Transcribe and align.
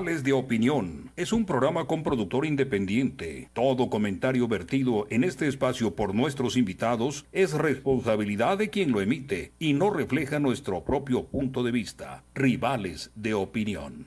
Rivales 0.00 0.24
de 0.24 0.32
Opinión 0.32 1.10
es 1.14 1.30
un 1.30 1.44
programa 1.44 1.84
con 1.84 2.02
productor 2.02 2.46
independiente. 2.46 3.50
Todo 3.52 3.90
comentario 3.90 4.48
vertido 4.48 5.06
en 5.10 5.24
este 5.24 5.46
espacio 5.46 5.94
por 5.94 6.14
nuestros 6.14 6.56
invitados 6.56 7.26
es 7.32 7.52
responsabilidad 7.52 8.56
de 8.56 8.70
quien 8.70 8.92
lo 8.92 9.02
emite 9.02 9.52
y 9.58 9.74
no 9.74 9.90
refleja 9.90 10.38
nuestro 10.38 10.84
propio 10.84 11.24
punto 11.26 11.62
de 11.62 11.72
vista. 11.72 12.24
Rivales 12.34 13.10
de 13.14 13.34
Opinión. 13.34 14.06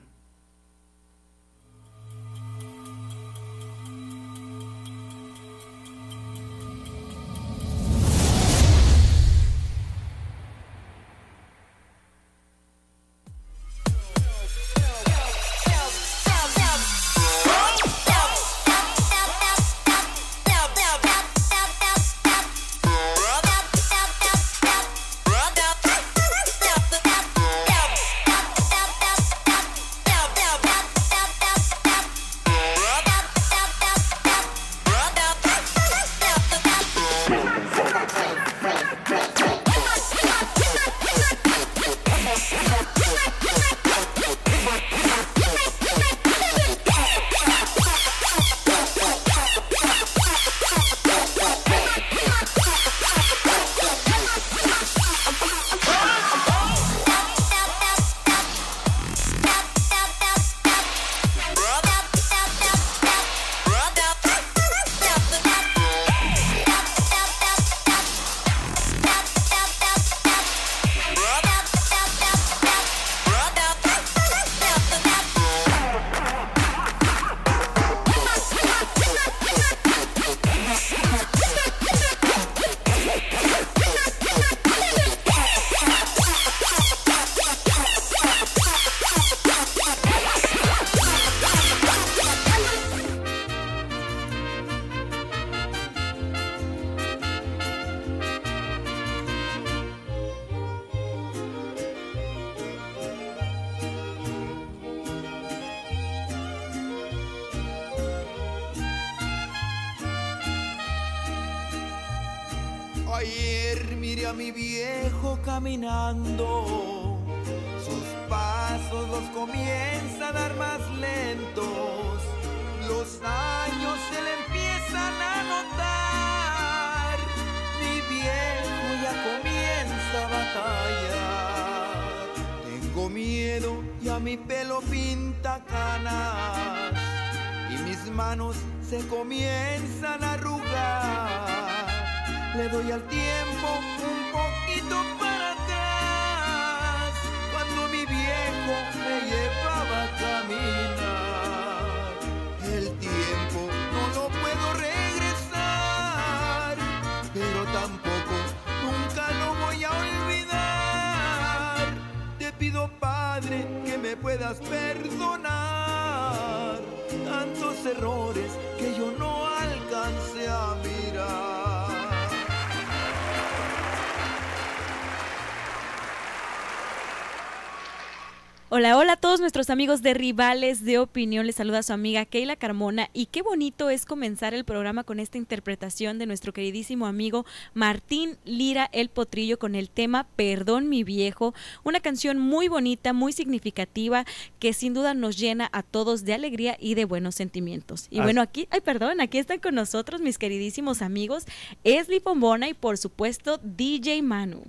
Hola, 178.76 178.98
hola 178.98 179.12
a 179.12 179.16
todos 179.16 179.38
nuestros 179.38 179.70
amigos 179.70 180.02
de 180.02 180.14
Rivales 180.14 180.84
de 180.84 180.98
Opinión. 180.98 181.46
Les 181.46 181.54
saluda 181.54 181.84
su 181.84 181.92
amiga 181.92 182.24
Keila 182.24 182.56
Carmona 182.56 183.08
y 183.12 183.26
qué 183.26 183.40
bonito 183.40 183.88
es 183.88 184.04
comenzar 184.04 184.52
el 184.52 184.64
programa 184.64 185.04
con 185.04 185.20
esta 185.20 185.38
interpretación 185.38 186.18
de 186.18 186.26
nuestro 186.26 186.52
queridísimo 186.52 187.06
amigo 187.06 187.46
Martín 187.72 188.36
Lira 188.44 188.90
el 188.92 189.10
Potrillo 189.10 189.60
con 189.60 189.76
el 189.76 189.90
tema 189.90 190.26
Perdón 190.34 190.88
mi 190.88 191.04
viejo, 191.04 191.54
una 191.84 192.00
canción 192.00 192.40
muy 192.40 192.66
bonita, 192.66 193.12
muy 193.12 193.32
significativa 193.32 194.24
que 194.58 194.72
sin 194.72 194.92
duda 194.92 195.14
nos 195.14 195.38
llena 195.38 195.68
a 195.70 195.84
todos 195.84 196.24
de 196.24 196.34
alegría 196.34 196.76
y 196.80 196.94
de 196.96 197.04
buenos 197.04 197.36
sentimientos. 197.36 198.08
Y 198.10 198.22
bueno, 198.22 198.42
aquí, 198.42 198.66
ay 198.72 198.80
perdón, 198.80 199.20
aquí 199.20 199.38
están 199.38 199.60
con 199.60 199.76
nosotros 199.76 200.20
mis 200.20 200.36
queridísimos 200.36 201.00
amigos 201.00 201.44
Esli 201.84 202.18
Pombona 202.18 202.68
y 202.68 202.74
por 202.74 202.98
supuesto 202.98 203.60
DJ 203.62 204.20
Manu. 204.22 204.64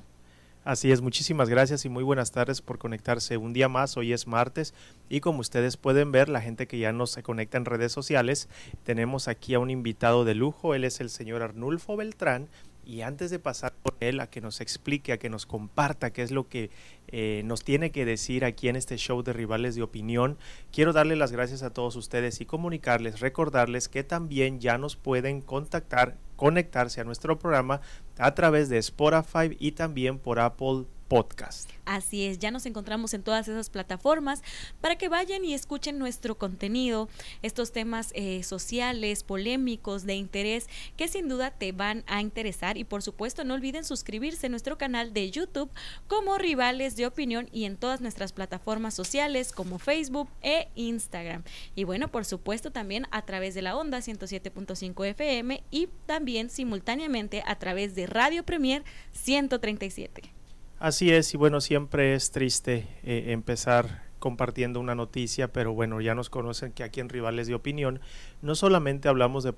Así 0.66 0.92
es, 0.92 1.02
muchísimas 1.02 1.48
gracias 1.48 1.86
y 1.86 1.90
muy 1.90 2.04
buenas 2.04 2.32
tardes 2.32 2.64
por 2.64 2.80
conectarse 2.80 3.38
un 3.38 3.54
día 3.54 3.70
más. 3.70 3.98
Hoy 3.98 4.14
es 4.14 4.26
martes 4.26 4.74
y 5.10 5.20
como 5.20 5.42
ustedes 5.42 5.78
pueden 5.78 6.12
ver, 6.12 6.28
la 6.28 6.42
gente 6.42 6.66
que 6.66 6.80
ya 6.80 6.92
nos 6.92 7.12
se 7.12 7.22
conecta 7.22 7.60
en 7.60 7.66
redes 7.66 7.92
sociales, 7.92 8.50
tenemos 8.84 9.28
aquí 9.28 9.54
a 9.54 9.60
un 9.60 9.70
invitado 9.70 10.26
de 10.26 10.34
lujo. 10.34 10.74
Él 10.74 10.84
es 10.84 11.02
el 11.02 11.12
señor 11.12 11.44
Arnulfo 11.44 11.96
Beltrán. 11.96 12.50
Y 12.84 13.02
antes 13.02 13.32
de 13.32 13.40
pasar 13.40 13.74
por 13.82 13.96
él 14.00 14.20
a 14.20 14.28
que 14.28 14.42
nos 14.42 14.62
explique, 14.62 15.12
a 15.12 15.18
que 15.18 15.30
nos 15.30 15.48
comparta 15.48 16.14
qué 16.14 16.22
es 16.22 16.30
lo 16.30 16.48
que 16.48 16.70
eh, 17.08 17.42
nos 17.44 17.64
tiene 17.64 17.92
que 17.92 18.06
decir 18.06 18.46
aquí 18.46 18.68
en 18.68 18.76
este 18.76 18.98
show 18.98 19.24
de 19.24 19.34
Rivales 19.34 19.74
de 19.74 19.82
Opinión, 19.82 20.38
quiero 20.72 20.94
darle 20.94 21.16
las 21.16 21.32
gracias 21.32 21.64
a 21.64 21.72
todos 21.72 21.96
ustedes 21.96 22.42
y 22.42 22.46
comunicarles, 22.46 23.22
recordarles 23.22 23.90
que 23.90 24.04
también 24.04 24.60
ya 24.60 24.78
nos 24.78 24.98
pueden 24.98 25.42
contactar, 25.42 26.18
conectarse 26.36 27.02
a 27.02 27.06
nuestro 27.06 27.40
programa 27.40 27.82
a 28.18 28.34
través 28.34 28.70
de 28.70 28.78
Spotify 28.78 29.56
y 29.60 29.72
también 29.72 30.20
por 30.20 30.40
Apple 30.40 30.86
Podcast. 31.08 31.70
Así 31.86 32.26
es, 32.26 32.40
ya 32.40 32.50
nos 32.50 32.66
encontramos 32.66 33.14
en 33.14 33.22
todas 33.22 33.48
esas 33.48 33.70
plataformas 33.70 34.42
para 34.82 34.96
que 34.96 35.08
vayan 35.08 35.46
y 35.46 35.54
escuchen 35.54 36.00
nuestro 36.00 36.36
contenido, 36.36 37.10
estos 37.44 37.72
temas 37.72 38.12
eh, 38.16 38.42
sociales, 38.42 39.24
polémicos, 39.24 40.06
de 40.06 40.16
interés, 40.16 40.68
que 40.98 41.08
sin 41.08 41.30
duda 41.30 41.52
te 41.52 41.72
van 41.74 42.04
a 42.08 42.22
interesar. 42.22 42.78
Y 42.78 42.86
por 42.86 43.04
supuesto, 43.04 43.44
no 43.44 43.54
olviden 43.54 43.86
suscribirse 43.86 44.48
a 44.48 44.50
nuestro 44.50 44.80
canal 44.80 45.14
de 45.14 45.30
YouTube 45.30 45.70
como 46.08 46.40
Rivales 46.40 46.96
de 46.96 47.06
Opinión 47.06 47.50
y 47.52 47.66
en 47.66 47.78
todas 47.78 48.02
nuestras 48.02 48.34
plataformas 48.34 48.96
sociales 48.96 49.52
como 49.52 49.78
Facebook 49.78 50.30
e 50.42 50.70
Instagram. 50.74 51.44
Y 51.76 51.84
bueno, 51.84 52.08
por 52.08 52.26
supuesto, 52.26 52.72
también 52.72 53.06
a 53.12 53.26
través 53.26 53.54
de 53.54 53.62
la 53.62 53.78
onda 53.78 54.00
107.5 54.00 55.06
FM 55.06 55.64
y 55.70 55.88
también 56.08 56.50
simultáneamente 56.50 57.44
a 57.46 57.60
través 57.60 57.94
de 57.94 58.05
Radio 58.08 58.44
Premier 58.44 58.84
137. 59.14 60.36
Así 60.80 61.12
es, 61.12 61.34
y 61.34 61.38
bueno, 61.38 61.62
siempre 61.62 62.16
es 62.16 62.32
triste 62.32 62.88
eh, 63.04 63.26
empezar 63.28 64.06
compartiendo 64.26 64.80
una 64.80 64.96
noticia, 64.96 65.54
pero 65.54 65.74
bueno, 65.74 66.02
ya 66.02 66.16
nos 66.16 66.32
conocen 66.32 66.72
que 66.72 66.84
aquí 66.84 67.00
en 67.00 67.10
Rivales 67.10 67.46
de 67.46 67.54
Opinión 67.54 68.00
no 68.42 68.56
solamente 68.56 69.08
hablamos 69.08 69.44
de, 69.44 69.54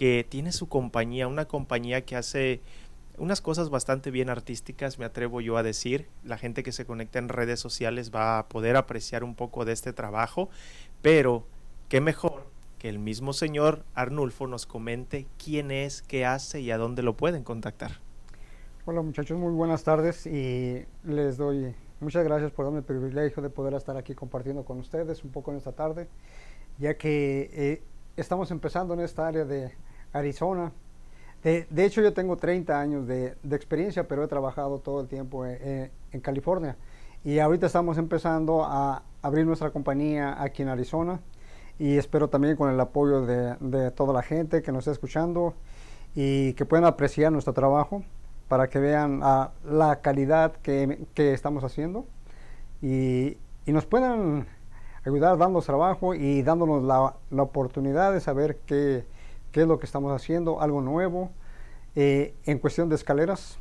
que 0.01 0.25
tiene 0.27 0.51
su 0.51 0.67
compañía, 0.67 1.29
una 1.29 1.45
compañía 1.45 2.07
que 2.07 2.17
hace 2.17 2.63
unas 3.19 3.43
cosas 3.43 3.69
bastante 3.69 4.11
bien 4.11 4.31
artísticas, 4.31 4.99
me 4.99 5.05
atrevo 5.05 5.43
yo 5.43 5.59
a 5.59 5.63
decir. 5.63 6.09
La 6.25 6.39
gente 6.39 6.63
que 6.63 6.73
se 6.73 6.87
conecta 6.87 7.19
en 7.19 7.29
redes 7.29 7.61
sociales 7.61 8.11
va 8.11 8.39
a 8.39 8.49
poder 8.49 8.77
apreciar 8.77 9.25
un 9.25 9.35
poco 9.35 9.67
de 9.67 9.73
este 9.73 9.93
trabajo, 9.93 10.49
pero 11.03 11.45
qué 11.91 12.01
mejor 12.01 12.47
que 12.79 12.89
el 12.89 12.99
mismo 12.99 13.35
señor 13.35 13.85
Arnulfo 13.93 14.47
nos 14.47 14.65
comente 14.65 15.27
quién 15.37 15.71
es, 15.71 16.01
qué 16.01 16.25
hace 16.25 16.63
y 16.63 16.71
a 16.71 16.79
dónde 16.79 17.03
lo 17.03 17.19
pueden 17.19 17.45
contactar. 17.45 18.01
Hola 18.87 19.03
muchachos, 19.03 19.39
muy 19.39 19.53
buenas 19.53 19.85
tardes 19.85 20.25
y 20.25 20.83
les 21.05 21.37
doy 21.37 21.75
muchas 22.01 22.25
gracias 22.25 22.53
por 22.53 22.65
darme 22.65 22.79
el 22.79 22.85
privilegio 22.87 23.43
de 23.43 23.51
poder 23.51 23.75
estar 23.75 23.99
aquí 23.99 24.15
compartiendo 24.15 24.65
con 24.65 24.79
ustedes 24.79 25.25
un 25.25 25.31
poco 25.31 25.51
en 25.51 25.59
esta 25.59 25.73
tarde, 25.73 26.09
ya 26.79 26.97
que 26.97 27.51
eh, 27.53 27.83
estamos 28.17 28.51
empezando 28.51 28.95
en 28.95 29.01
esta 29.01 29.29
área 29.29 29.45
de 29.45 29.75
Arizona. 30.13 30.73
De, 31.43 31.67
hecho 31.85 32.03
yo 32.03 32.13
tengo 32.13 32.37
30 32.37 32.79
años 32.79 33.07
de, 33.07 33.35
experiencia, 33.51 34.07
pero 34.07 34.25
he 34.25 34.29
trabajado 34.29 34.79
todo 34.79 35.01
el 35.01 35.09
tiempo 35.09 35.47
eh, 35.47 35.59
eh, 35.61 35.91
en 36.13 36.21
California. 36.21 36.77
Y 37.25 37.39
ahorita 37.39 37.67
estamos 37.67 37.99
empezando 37.99 38.65
a 38.65 39.03
abrir 39.23 39.47
nuestra 39.47 39.71
compañía 39.71 40.43
aquí 40.43 40.63
en 40.63 40.69
Arizona. 40.69 41.21
Y 41.79 41.97
espero 41.97 42.29
también 42.29 42.57
con 42.57 42.71
el 42.71 42.79
apoyo 42.79 43.25
de, 43.25 43.91
toda 43.93 44.13
la 44.13 44.23
gente 44.23 44.61
que 44.61 44.71
nos 44.71 44.81
está 44.81 44.93
escuchando 44.93 45.55
y 46.15 46.53
que 46.53 46.67
puedan 46.67 46.85
apreciar 46.85 47.33
nuestro 47.33 47.55
trabajo 47.55 48.03
para 48.49 48.69
que 48.69 48.79
vean 48.79 49.21
ah, 49.23 49.53
la 49.65 50.01
calidad 50.01 50.53
que, 50.63 50.99
estamos 51.17 51.65
haciendo. 51.65 52.05
Y, 52.83 53.39
nos 53.67 53.87
puedan 53.87 54.47
ayudar 55.07 55.39
dándonos 55.39 55.65
trabajo 55.65 56.15
y 56.15 56.43
dándonos 56.43 56.83
la, 56.83 57.43
oportunidad 57.43 58.13
de 58.13 58.21
saber 58.21 58.59
qué, 58.67 59.05
es 59.53 59.67
lo 59.67 59.79
que 59.79 59.87
estamos 59.87 60.13
haciendo, 60.13 60.61
algo 60.61 60.81
nuevo. 60.81 61.31
Eh, 61.97 62.35
en 62.45 62.59
cuestión 62.59 62.89
de 62.89 62.95
escaleras, 62.95 63.59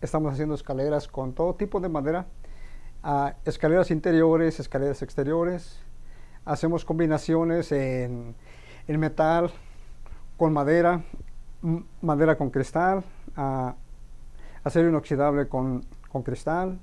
estamos 0.00 0.32
haciendo 0.32 0.54
escaleras 0.54 1.08
con 1.08 1.32
todo 1.32 1.54
tipo 1.54 1.80
de 1.80 1.88
madera, 1.88 2.26
ah, 3.02 3.34
escaleras 3.44 3.90
interiores, 3.90 4.60
escaleras 4.60 5.02
exteriores, 5.02 5.80
hacemos 6.44 6.84
combinaciones 6.84 7.72
en, 7.72 8.34
metal 8.86 9.50
con 10.36 10.52
madera, 10.52 11.02
madera 12.02 12.36
con 12.36 12.50
cristal, 12.50 13.02
acero 14.62 14.88
inoxidable 14.88 15.48
con, 15.48 15.84
cristal. 16.24 16.78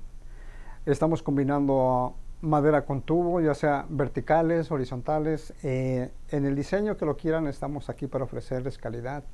Estamos 0.86 1.22
combinando 1.22 2.14
madera 2.44 2.84
con 2.84 3.02
tubo, 3.02 3.40
ya 3.40 3.54
sea 3.54 3.86
verticales, 3.88 4.70
horizontales. 4.70 5.52
Eh, 5.62 6.10
en 6.30 6.44
el 6.44 6.54
diseño 6.54 6.96
que 6.96 7.06
lo 7.06 7.16
quieran, 7.16 7.46
estamos 7.46 7.88
aquí 7.88 8.06
para 8.06 8.24
ofrecerles 8.24 8.78
calidad. 8.78 9.24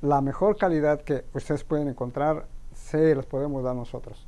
La 0.00 0.20
mejor 0.20 0.56
calidad 0.56 1.02
que 1.02 1.24
ustedes 1.34 1.64
pueden 1.64 1.88
encontrar, 1.88 2.46
se 2.74 3.14
las 3.14 3.26
podemos 3.26 3.62
dar 3.62 3.74
nosotros. 3.74 4.26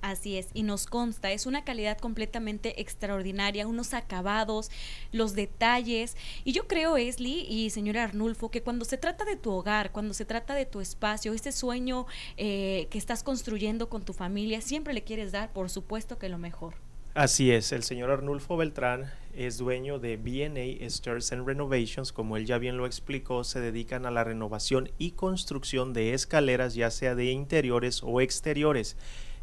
Así 0.00 0.38
es, 0.38 0.48
y 0.54 0.62
nos 0.62 0.86
consta, 0.86 1.32
es 1.32 1.44
una 1.44 1.64
calidad 1.64 1.98
completamente 1.98 2.80
extraordinaria, 2.80 3.66
unos 3.66 3.94
acabados, 3.94 4.70
los 5.10 5.34
detalles. 5.34 6.16
Y 6.44 6.52
yo 6.52 6.68
creo, 6.68 6.96
Esli 6.96 7.40
y 7.48 7.70
señora 7.70 8.04
Arnulfo, 8.04 8.48
que 8.48 8.62
cuando 8.62 8.84
se 8.84 8.96
trata 8.96 9.24
de 9.24 9.34
tu 9.34 9.50
hogar, 9.50 9.90
cuando 9.90 10.14
se 10.14 10.24
trata 10.24 10.54
de 10.54 10.66
tu 10.66 10.80
espacio, 10.80 11.32
este 11.32 11.50
sueño 11.50 12.06
eh, 12.36 12.86
que 12.90 12.98
estás 12.98 13.24
construyendo 13.24 13.88
con 13.88 14.04
tu 14.04 14.12
familia, 14.12 14.60
siempre 14.60 14.94
le 14.94 15.02
quieres 15.02 15.32
dar, 15.32 15.52
por 15.52 15.68
supuesto, 15.68 16.16
que 16.16 16.28
lo 16.28 16.38
mejor. 16.38 16.74
Así 17.18 17.50
es, 17.50 17.72
el 17.72 17.82
señor 17.82 18.12
Arnulfo 18.12 18.56
Beltrán 18.56 19.10
es 19.34 19.58
dueño 19.58 19.98
de 19.98 20.16
BA 20.16 20.86
Stairs 20.86 21.32
and 21.32 21.44
Renovations, 21.44 22.12
como 22.12 22.36
él 22.36 22.46
ya 22.46 22.58
bien 22.58 22.76
lo 22.76 22.86
explicó, 22.86 23.42
se 23.42 23.58
dedican 23.58 24.06
a 24.06 24.12
la 24.12 24.22
renovación 24.22 24.92
y 24.98 25.10
construcción 25.10 25.92
de 25.92 26.14
escaleras, 26.14 26.76
ya 26.76 26.92
sea 26.92 27.16
de 27.16 27.24
interiores 27.32 28.02
o 28.04 28.20
exteriores. 28.20 28.96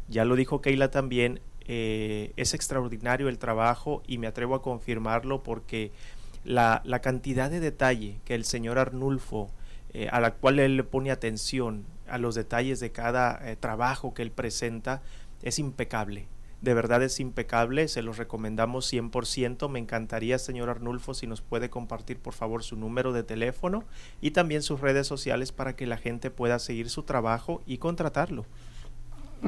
Ya 0.08 0.24
lo 0.24 0.36
dijo 0.36 0.62
Keila 0.62 0.90
también, 0.90 1.40
eh, 1.68 2.32
es 2.36 2.54
extraordinario 2.54 3.28
el 3.28 3.36
trabajo 3.36 4.02
y 4.06 4.16
me 4.16 4.26
atrevo 4.26 4.54
a 4.54 4.62
confirmarlo 4.62 5.42
porque 5.42 5.92
la, 6.44 6.80
cantidad 7.02 7.50
de 7.50 7.60
detalle 7.60 8.20
que 8.24 8.34
el 8.34 8.46
señor 8.46 8.78
Arnulfo, 8.78 9.50
eh, 9.92 10.08
a 10.10 10.20
la 10.20 10.30
cual 10.32 10.60
él 10.60 10.78
le 10.78 10.84
pone 10.84 11.10
atención 11.10 11.84
a 12.08 12.16
los 12.16 12.36
detalles 12.36 12.80
de 12.80 12.90
cada 12.90 13.38
eh, 13.46 13.54
trabajo 13.54 14.14
que 14.14 14.22
él 14.22 14.30
presenta, 14.30 15.02
es 15.42 15.58
impecable. 15.58 16.26
De 16.62 16.74
verdad 16.74 17.02
es 17.02 17.20
impecable, 17.20 17.88
se 17.88 18.02
los 18.02 18.16
recomendamos 18.16 18.92
100%. 18.92 19.68
Me 19.68 19.78
encantaría, 19.78 20.38
señor 20.38 20.70
Arnulfo, 20.70 21.14
si 21.14 21.26
nos 21.26 21.42
puede 21.42 21.70
compartir 21.70 22.18
por 22.18 22.32
favor 22.32 22.62
su 22.62 22.76
número 22.76 23.12
de 23.12 23.22
teléfono 23.22 23.84
y 24.20 24.30
también 24.30 24.62
sus 24.62 24.80
redes 24.80 25.06
sociales 25.06 25.52
para 25.52 25.76
que 25.76 25.86
la 25.86 25.98
gente 25.98 26.30
pueda 26.30 26.58
seguir 26.58 26.88
su 26.88 27.02
trabajo 27.02 27.62
y 27.66 27.78
contratarlo. 27.78 28.46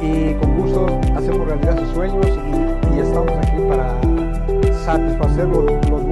y, 0.00 0.34
con 0.34 0.56
gusto 0.58 0.86
hacemos 1.14 1.46
realidad 1.46 1.78
sus 1.78 1.88
sueños 1.94 2.26
y, 2.26 2.98
estamos 2.98 3.32
aquí 3.32 3.58
para 3.68 4.00
satisfacer 4.84 5.48
los, 5.48 5.64
gustos 5.64 6.11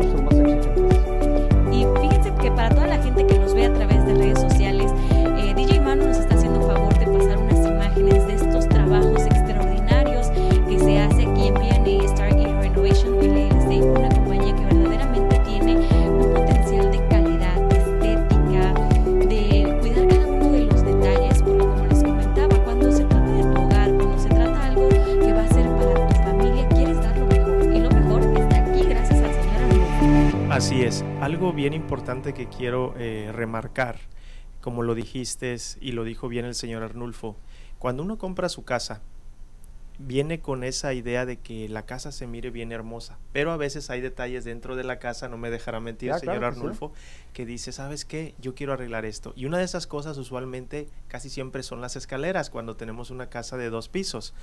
Algo 31.31 31.53
bien 31.53 31.75
importante 31.75 32.35
que 32.35 32.49
quiero 32.49 32.93
eh, 32.99 33.31
remarcar, 33.33 34.01
como 34.61 34.83
lo 34.83 34.97
dijiste 34.97 35.57
y 35.81 35.93
lo 35.93 36.03
dijo 36.03 36.27
bien 36.27 36.45
el 36.45 36.57
señor 36.57 36.83
Arnulfo, 36.83 37.37
cuando 37.79 38.03
uno 38.03 38.19
compra 38.19 38.49
su 38.49 38.65
casa, 38.65 39.01
viene 40.01 40.41
con 40.41 40.65
esa 40.65 40.93
idea 40.93 41.27
de 41.27 41.37
que 41.37 41.69
la 41.69 41.87
casa 41.87 42.11
se 42.11 42.27
mire 42.27 42.51
bien 42.51 42.73
hermosa, 42.73 43.17
pero 43.33 43.53
a 43.53 43.57
veces 43.57 43.91
hay 43.91 44.01
detalles 44.01 44.43
dentro 44.43 44.75
de 44.75 44.83
la 44.83 44.99
casa, 44.99 45.29
no 45.29 45.39
me 45.39 45.51
dejará 45.51 45.79
mentir, 45.79 46.11
el 46.11 46.19
señor 46.19 46.43
Arnulfo, 46.43 46.93
que 47.33 47.47
dice, 47.47 47.71
¿sabes 47.71 48.05
qué? 48.05 48.35
Yo 48.41 48.57
quiero 48.57 48.73
arreglar 48.73 49.05
esto. 49.05 49.33
Y 49.37 49.45
una 49.45 49.59
de 49.59 49.65
esas 49.65 49.87
cosas 49.87 50.19
usualmente 50.19 50.89
casi 51.07 51.31
siempre 51.31 51.63
son 51.63 51.81
las 51.81 51.95
escaleras 51.95 52.51
cuando 52.51 52.75
tenemos 52.75 53.13
una 53.13 53.29
casa 53.29 53.57
de 53.57 53.71
dos 53.71 53.89
pisos. 53.89 54.35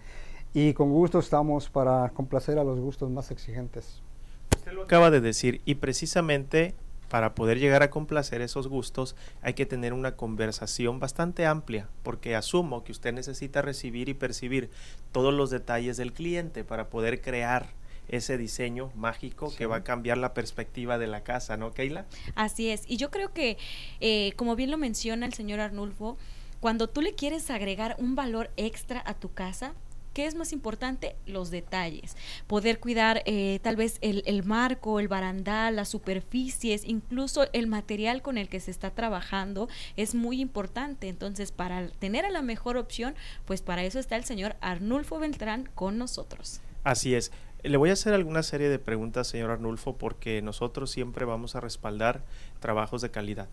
y 0.53 0.73
con 0.73 0.91
gusto 0.91 1.19
estamos 1.19 1.69
para 1.69 2.09
complacer 2.09 2.57
a 2.57 2.63
los 2.63 2.79
gustos 2.79 3.09
más 3.09 3.31
exigentes. 3.31 4.01
Usted 4.55 4.71
lo 4.73 4.83
acaba 4.83 5.11
de 5.11 5.21
decir 5.21 5.61
y 5.65 5.75
precisamente 5.75 6.75
para 7.09 7.33
poder 7.33 7.59
llegar 7.59 7.81
a 7.81 7.89
complacer 7.89 8.41
esos 8.41 8.67
gustos 8.67 9.15
hay 9.41 9.53
que 9.53 9.65
tener 9.65 9.93
una 9.93 10.15
conversación 10.15 10.99
bastante 10.99 11.45
amplia, 11.45 11.89
porque 12.03 12.35
asumo 12.35 12.83
que 12.83 12.91
usted 12.91 13.13
necesita 13.13 13.61
recibir 13.61 14.09
y 14.09 14.13
percibir 14.13 14.69
todos 15.11 15.33
los 15.33 15.49
detalles 15.49 15.97
del 15.97 16.13
cliente 16.13 16.63
para 16.63 16.89
poder 16.89 17.21
crear 17.21 17.67
ese 18.07 18.37
diseño 18.37 18.91
mágico 18.95 19.53
que 19.55 19.65
va 19.65 19.77
a 19.77 19.83
cambiar 19.83 20.17
la 20.17 20.33
perspectiva 20.33 20.97
de 20.97 21.07
la 21.07 21.21
casa, 21.23 21.57
¿no, 21.57 21.71
Keila? 21.73 22.05
Así 22.35 22.69
es. 22.69 22.83
Y 22.87 22.97
yo 22.97 23.11
creo 23.11 23.33
que, 23.33 23.57
eh, 23.99 24.33
como 24.35 24.55
bien 24.55 24.71
lo 24.71 24.77
menciona 24.77 25.25
el 25.25 25.33
señor 25.33 25.59
Arnulfo, 25.59 26.17
cuando 26.59 26.89
tú 26.89 27.01
le 27.01 27.13
quieres 27.13 27.49
agregar 27.51 27.95
un 27.99 28.15
valor 28.15 28.49
extra 28.57 29.03
a 29.05 29.13
tu 29.13 29.31
casa, 29.31 29.73
¿Qué 30.19 30.25
es 30.25 30.35
más 30.35 30.51
importante? 30.51 31.15
Los 31.25 31.49
detalles. 31.49 32.17
Poder 32.45 32.81
cuidar 32.81 33.23
eh, 33.25 33.59
tal 33.63 33.77
vez 33.77 33.99
el, 34.01 34.21
el, 34.25 34.43
marco, 34.43 34.99
el 34.99 35.07
barandal, 35.07 35.77
las 35.77 35.87
superficies, 35.87 36.83
incluso 36.83 37.47
el 37.53 37.67
material 37.67 38.21
con 38.21 38.37
el 38.37 38.49
que 38.49 38.59
se 38.59 38.69
está 38.69 38.89
trabajando 38.89 39.69
es 39.95 40.15
muy 40.15 40.41
importante. 40.41 41.07
Entonces, 41.07 41.53
para 41.53 41.87
tener 41.87 42.25
a 42.25 42.31
la 42.31 42.41
mejor 42.41 42.75
opción, 42.75 43.15
pues 43.45 43.61
para 43.61 43.85
eso 43.85 43.97
está 43.97 44.17
el 44.17 44.25
señor 44.25 44.57
Arnulfo 44.59 45.19
Beltrán 45.19 45.69
con 45.73 45.97
nosotros. 45.97 46.59
Así 46.83 47.15
es. 47.15 47.31
Le 47.63 47.77
voy 47.77 47.89
a 47.89 47.93
hacer 47.93 48.13
alguna 48.13 48.43
serie 48.43 48.67
de 48.67 48.77
preguntas, 48.77 49.25
señor 49.25 49.51
Arnulfo, 49.51 49.95
porque 49.95 50.41
nosotros 50.41 50.91
siempre 50.91 51.23
vamos 51.23 51.55
a 51.55 51.61
respaldar 51.61 52.25
trabajos 52.59 53.01
de 53.01 53.09
calidad. 53.09 53.47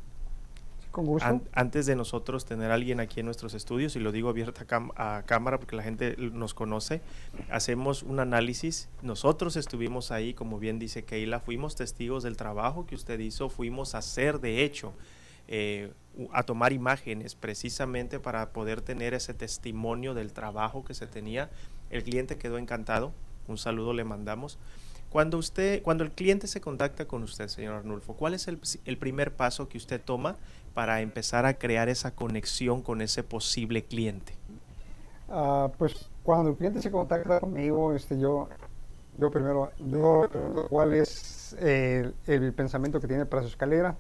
Con 0.97 1.05
gusto. 1.05 1.43
antes 1.53 1.85
de 1.85 1.95
nosotros 1.95 2.47
tener 2.47 2.71
a 2.71 2.75
alguien 2.75 3.01
aquí 3.01 3.21
en 3.21 3.27
nuestros 3.27 3.53
estudios, 3.53 3.97
y 3.97 3.99
lo 3.99 4.13
digo 4.13 4.31
abierta 4.31 4.65
a, 4.97 5.25
cámara 5.27 5.59
porque 5.59 5.77
la 5.77 5.83
gente 5.83 6.17
nos 6.17 6.55
conoce, 6.55 7.03
hacemos 7.51 8.03
un 8.03 8.19
análisis. 8.19 8.89
Nosotros 9.03 9.57
estuvimos 9.57 10.11
ahí, 10.11 10.33
como 10.33 10.59
bien 10.59 10.79
dice 10.79 11.05
Keila, 11.05 11.39
fuimos 11.39 11.77
testigos 11.77 12.23
del 12.23 12.39
trabajo 12.39 12.87
que 12.87 12.95
usted 12.95 13.19
hizo, 13.19 13.51
fuimos 13.51 13.95
a 13.95 13.99
hacer, 13.99 14.41
de 14.41 14.65
hecho, 14.65 14.95
eh, 15.49 15.93
a 16.33 16.45
tomar 16.45 16.73
imágenes 16.73 17.35
precisamente 17.35 18.19
para 18.19 18.55
poder 18.55 18.81
tener 18.81 19.13
ese 19.13 19.35
testimonio 19.35 20.15
del 20.15 20.33
trabajo 20.33 20.83
que 20.83 20.95
se 20.95 21.07
tenía. 21.07 21.51
El 21.91 22.05
cliente 22.05 22.39
quedó 22.39 22.57
encantado, 22.57 23.13
un 23.49 23.59
saludo 23.59 23.93
le 23.93 24.05
mandamos. 24.05 24.59
Cuando 25.11 25.39
usted, 25.39 25.83
cuando 25.83 26.05
el 26.05 26.11
cliente 26.11 26.47
se 26.47 26.61
contacta 26.61 27.07
con 27.07 27.23
usted, 27.23 27.49
señor 27.49 27.75
Arnulfo, 27.75 28.15
¿cuál 28.15 28.35
es 28.35 28.49
el, 28.49 28.99
primer 28.99 29.35
paso 29.35 29.69
que 29.69 29.79
usted 29.79 29.99
toma 29.99 30.37
para 30.77 31.01
empezar 31.01 31.47
a 31.47 31.55
crear 31.55 31.89
esa 31.89 32.11
conexión 32.11 32.83
con 32.83 33.01
ese 33.01 33.23
posible 33.23 33.83
cliente? 33.83 34.35
Ah, 35.29 35.71
pues 35.79 36.11
cuando 36.23 36.51
el 36.51 36.57
cliente 36.57 36.83
se 36.83 36.91
contacta 36.91 37.41
conmigo, 37.41 37.95
este, 37.95 38.19
yo, 38.19 38.49
yo 39.19 39.31
primero, 39.31 39.73
yo 39.79 40.29
cuál 40.69 40.93
es 40.93 41.57
el, 41.59 42.15
pensamiento 42.55 43.01
que 43.01 43.09
tiene 43.09 43.25
para 43.25 43.43
su 43.43 43.49
escalera 43.49 43.97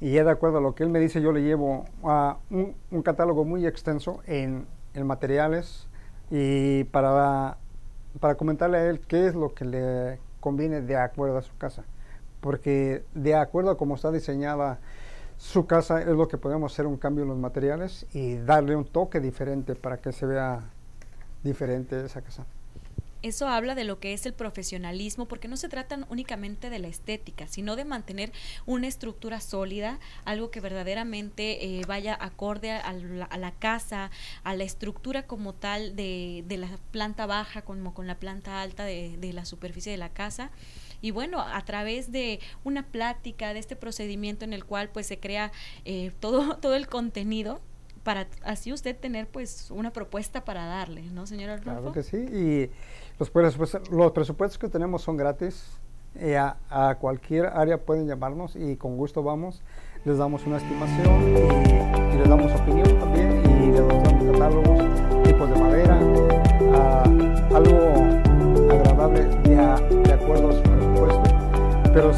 y 0.00 0.12
ya 0.12 0.24
de 0.24 0.30
acuerdo 0.30 0.58
a 0.58 0.60
lo 0.60 0.74
que 0.74 0.82
él 0.82 0.88
me 0.88 0.98
dice, 0.98 1.20
yo 1.20 1.30
le 1.30 1.42
llevo 1.42 1.84
a 2.02 2.38
un, 2.50 2.74
un 2.90 3.02
catálogo 3.02 3.44
muy 3.44 3.66
extenso 3.66 4.22
en, 4.26 4.66
en 4.94 5.06
materiales 5.06 5.86
y 6.30 6.84
para 6.84 7.58
para 8.20 8.34
comentarle 8.34 8.78
a 8.78 8.86
él 8.86 9.00
qué 9.00 9.26
es 9.26 9.34
lo 9.34 9.54
que 9.54 9.64
le 9.64 10.18
conviene 10.40 10.80
de 10.80 10.96
acuerdo 10.96 11.38
a 11.38 11.42
su 11.42 11.56
casa. 11.56 11.84
Porque 12.40 13.04
de 13.14 13.34
acuerdo 13.34 13.70
a 13.70 13.76
cómo 13.76 13.94
está 13.94 14.10
diseñada 14.10 14.78
su 15.38 15.66
casa 15.66 16.02
es 16.02 16.08
lo 16.08 16.28
que 16.28 16.36
podemos 16.36 16.72
hacer 16.72 16.86
un 16.86 16.96
cambio 16.96 17.22
en 17.22 17.28
los 17.28 17.38
materiales 17.38 18.06
y 18.12 18.36
darle 18.36 18.74
un 18.74 18.84
toque 18.84 19.20
diferente 19.20 19.74
para 19.74 19.98
que 19.98 20.12
se 20.12 20.26
vea 20.26 20.60
diferente 21.44 22.04
esa 22.04 22.20
casa. 22.22 22.44
Eso 23.20 23.48
habla 23.48 23.74
de 23.74 23.82
lo 23.82 23.98
que 23.98 24.12
es 24.12 24.26
el 24.26 24.32
profesionalismo, 24.32 25.26
porque 25.26 25.48
no 25.48 25.56
se 25.56 25.68
trata 25.68 26.06
únicamente 26.08 26.70
de 26.70 26.78
la 26.78 26.86
estética, 26.86 27.48
sino 27.48 27.74
de 27.74 27.84
mantener 27.84 28.30
una 28.64 28.86
estructura 28.86 29.40
sólida, 29.40 29.98
algo 30.24 30.52
que 30.52 30.60
verdaderamente 30.60 31.64
eh, 31.64 31.82
vaya 31.86 32.16
acorde 32.20 32.70
a 32.70 32.92
la, 32.92 33.52
casa, 33.58 34.12
a 34.44 34.54
la 34.54 34.62
estructura 34.62 35.24
como 35.24 35.52
tal 35.52 35.96
de, 35.96 36.44
de, 36.46 36.58
la 36.58 36.68
planta 36.92 37.26
baja, 37.26 37.62
como 37.62 37.92
con 37.92 38.06
la 38.06 38.14
planta 38.14 38.62
alta 38.62 38.84
de, 38.84 39.16
de 39.18 39.32
la 39.32 39.44
superficie 39.44 39.90
de 39.90 39.98
la 39.98 40.10
casa 40.10 40.52
y 41.00 41.10
bueno, 41.10 41.40
a 41.40 41.64
través 41.64 42.12
de 42.12 42.40
una 42.64 42.86
plática, 42.86 43.52
de 43.52 43.60
este 43.60 43.76
procedimiento 43.76 44.44
en 44.44 44.52
el 44.52 44.64
cual 44.64 44.90
pues 44.90 45.06
se 45.06 45.18
crea 45.18 45.52
eh, 45.84 46.12
todo, 46.20 46.56
todo 46.60 46.74
el 46.74 46.88
contenido 46.88 47.60
para 48.02 48.26
así 48.42 48.72
usted 48.72 48.96
tener 48.96 49.26
pues 49.26 49.70
una 49.70 49.92
propuesta 49.92 50.44
para 50.44 50.64
darle, 50.64 51.02
¿no, 51.10 51.26
señora 51.26 51.58
Claro 51.58 51.92
que 51.92 52.02
sí, 52.02 52.16
y 52.16 52.70
los 53.18 53.28
presupuestos, 53.28 53.90
los 53.90 54.12
presupuestos 54.12 54.58
que 54.58 54.68
tenemos 54.68 55.02
son 55.02 55.16
gratis, 55.16 55.66
eh, 56.14 56.36
a, 56.36 56.56
a, 56.70 56.94
cualquier 56.94 57.46
área 57.46 57.78
pueden 57.78 58.06
llamarnos 58.06 58.56
y 58.56 58.76
con 58.76 58.96
gusto 58.96 59.22
vamos, 59.22 59.62
les 60.04 60.16
damos 60.16 60.46
una 60.46 60.56
estimación 60.56 61.36
y, 62.14 62.16
les 62.16 62.28
damos 62.28 62.50
opinión 62.60 62.98
también 62.98 63.42
y 63.62 63.66
les 63.72 63.86
damos 63.86 64.37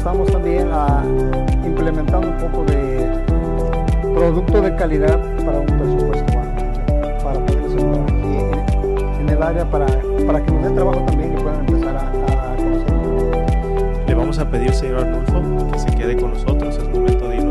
estamos 0.01 0.31
también 0.31 0.67
implementando 1.63 2.29
un 2.29 2.37
poco 2.37 2.63
de 2.63 3.07
producto 4.15 4.59
de 4.59 4.75
calidad 4.75 5.19
para 5.45 5.59
un 5.59 5.65
presupuesto 5.67 6.25
para 7.23 7.45
poder 7.45 7.65
aquí 7.65 9.19
en, 9.19 9.29
el 9.29 9.43
área 9.43 9.63
para, 9.69 9.85
para 10.25 10.43
que 10.43 10.51
nos 10.51 10.63
den 10.63 10.73
trabajo 10.73 11.05
también 11.05 11.37
y 11.37 11.41
puedan 11.43 11.59
empezar 11.67 11.97
a, 11.97 12.09
a 12.09 12.55
conocer. 12.55 14.07
Le 14.07 14.15
vamos 14.15 14.39
a 14.39 14.49
pedir, 14.49 14.73
señor 14.73 15.01
Arnulfo, 15.01 15.71
que 15.71 15.77
se 15.77 15.95
quede 15.95 16.17
con 16.17 16.31
nosotros. 16.31 16.79
Es 16.79 16.89
momento 16.89 17.29
de 17.29 17.35
irnos 17.35 17.50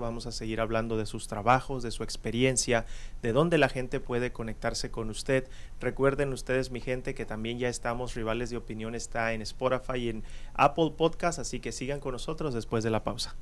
vamos 0.00 0.26
a 0.26 0.32
seguir 0.32 0.60
hablando 0.60 0.96
de 0.96 1.06
sus 1.06 1.26
trabajos, 1.26 1.82
de 1.82 1.90
su 1.90 2.02
experiencia, 2.02 2.84
de 3.22 3.32
dónde 3.32 3.58
la 3.58 3.68
gente 3.68 4.00
puede 4.00 4.32
conectarse 4.32 4.90
con 4.90 5.10
usted. 5.10 5.48
Recuerden 5.80 6.32
ustedes, 6.32 6.70
mi 6.70 6.80
gente, 6.80 7.14
que 7.14 7.24
también 7.24 7.58
ya 7.58 7.68
estamos, 7.68 8.14
Rivales 8.14 8.50
de 8.50 8.56
Opinión 8.56 8.94
está 8.94 9.32
en 9.32 9.42
Spotify 9.42 9.98
y 9.98 10.08
en 10.10 10.24
Apple 10.54 10.92
Podcast, 10.96 11.38
así 11.38 11.60
que 11.60 11.72
sigan 11.72 12.00
con 12.00 12.12
nosotros 12.12 12.54
después 12.54 12.84
de 12.84 12.90
la 12.90 13.04
pausa. 13.04 13.36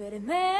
but 0.00 0.14
it 0.14 0.59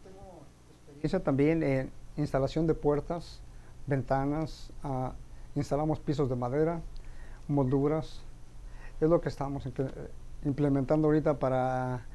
tengo 0.02 0.42
experiencia 0.88 1.20
también 1.20 1.62
en 1.62 1.90
instalación 2.16 2.66
de 2.66 2.74
puertas, 2.74 3.40
ventanas, 3.86 4.70
instalamos 5.54 6.00
pisos 6.00 6.28
de 6.28 6.36
madera, 6.36 6.80
molduras. 7.48 8.20
Es 9.00 9.08
lo 9.08 9.20
que 9.20 9.28
estamos 9.28 9.64
implementando 10.44 11.08
ahorita 11.08 11.38
para 11.38 12.06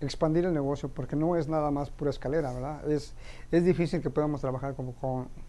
expandir 0.00 0.44
el 0.44 0.54
negocio, 0.54 0.88
porque 0.88 1.16
no 1.16 1.36
es 1.36 1.48
nada 1.48 1.70
más 1.70 1.90
pura 1.90 2.10
escalera, 2.10 2.52
¿verdad? 2.52 2.90
Es, 2.90 3.14
es 3.50 3.64
difícil 3.64 4.00
que 4.02 4.10
podamos 4.10 4.40
trabajar 4.40 4.74
con, 4.74 4.92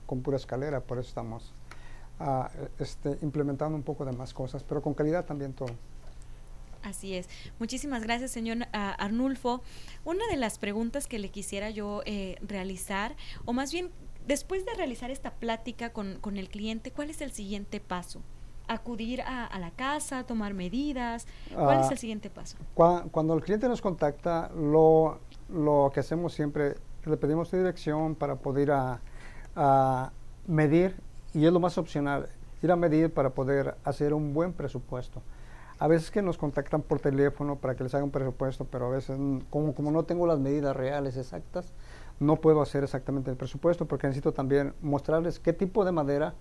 con, 0.05 0.21
pura 0.21 0.37
escalera, 0.37 0.81
por 0.81 0.99
eso 0.99 1.09
estamos 1.09 1.53
ah, 2.19 2.49
este, 2.79 3.17
implementando 3.21 3.75
un 3.75 3.83
poco 3.83 4.05
de 4.05 4.11
más 4.13 4.33
cosas, 4.33 4.63
pero 4.63 4.81
con 4.81 4.93
calidad 4.93 5.25
también 5.25 5.53
todo. 5.53 5.69
Así 6.83 7.15
es. 7.15 7.27
Muchísimas 7.59 8.03
gracias, 8.03 8.31
señor 8.31 8.67
ah, 8.71 8.95
Arnulfo. 8.97 9.61
Una 10.05 10.25
de 10.27 10.37
las 10.37 10.57
preguntas 10.57 11.07
que 11.07 11.19
le 11.19 11.29
quisiera 11.29 11.69
yo 11.69 12.01
eh, 12.05 12.37
realizar, 12.41 13.15
o 13.45 13.53
más 13.53 13.71
bien, 13.71 13.91
después 14.25 14.65
de 14.65 14.73
realizar 14.73 15.11
esta 15.11 15.31
plática 15.31 15.91
con, 15.91 16.19
con 16.19 16.37
el 16.37 16.49
cliente, 16.49 16.91
¿cuál 16.91 17.09
es 17.09 17.21
el 17.21 17.31
siguiente 17.31 17.79
paso? 17.79 18.21
Acudir 18.67 19.21
a, 19.21 19.57
la 19.59 19.71
casa, 19.71 20.23
tomar 20.23 20.53
medidas? 20.53 21.27
¿Cuál 21.53 21.81
es 21.81 21.87
ah, 21.87 21.91
el 21.91 21.97
siguiente 21.97 22.29
paso? 22.29 22.57
Cuando, 22.73 23.33
el 23.33 23.41
cliente 23.41 23.67
nos 23.67 23.81
contacta, 23.81 24.49
lo, 24.55 25.19
lo, 25.49 25.91
que 25.93 25.99
hacemos 25.99 26.33
siempre, 26.33 26.75
le 27.05 27.17
pedimos 27.17 27.49
su 27.49 27.57
dirección 27.57 28.15
para 28.15 28.35
poder 28.35 28.71
a, 28.71 28.99
a 29.55 30.11
medir, 30.47 30.95
y 31.33 31.45
es 31.45 31.53
lo 31.53 31.59
más 31.59 31.77
opcional, 31.77 32.27
ir 32.61 32.71
a 32.71 32.75
medir 32.75 33.13
para 33.13 33.31
poder 33.31 33.75
hacer 33.83 34.13
un 34.13 34.33
buen 34.33 34.53
presupuesto. 34.53 35.21
A 35.79 35.87
veces 35.87 36.09
que 36.09 36.23
nos 36.23 36.37
contactan 36.37 36.81
por 36.81 36.99
teléfono 36.99 37.57
para 37.57 37.75
que 37.75 37.83
les 37.83 37.93
haga 37.93 38.03
un 38.03 38.09
presupuesto, 38.09 38.65
pero 38.65 38.87
a 38.87 38.89
veces 38.89 39.17
como, 39.51 39.75
como 39.75 39.91
no 39.91 40.03
tengo 40.03 40.25
las 40.25 40.39
medidas 40.39 40.75
reales 40.75 41.17
exactas, 41.17 41.71
no 42.19 42.37
puedo 42.37 42.61
hacer 42.61 42.83
exactamente 42.83 43.29
el 43.29 43.37
presupuesto 43.37 43.85
porque 43.85 44.07
necesito 44.07 44.33
también 44.33 44.73
mostrarles 44.81 45.39
qué 45.39 45.53
tipo 45.53 45.85
de 45.85 45.91
madera 45.91 46.33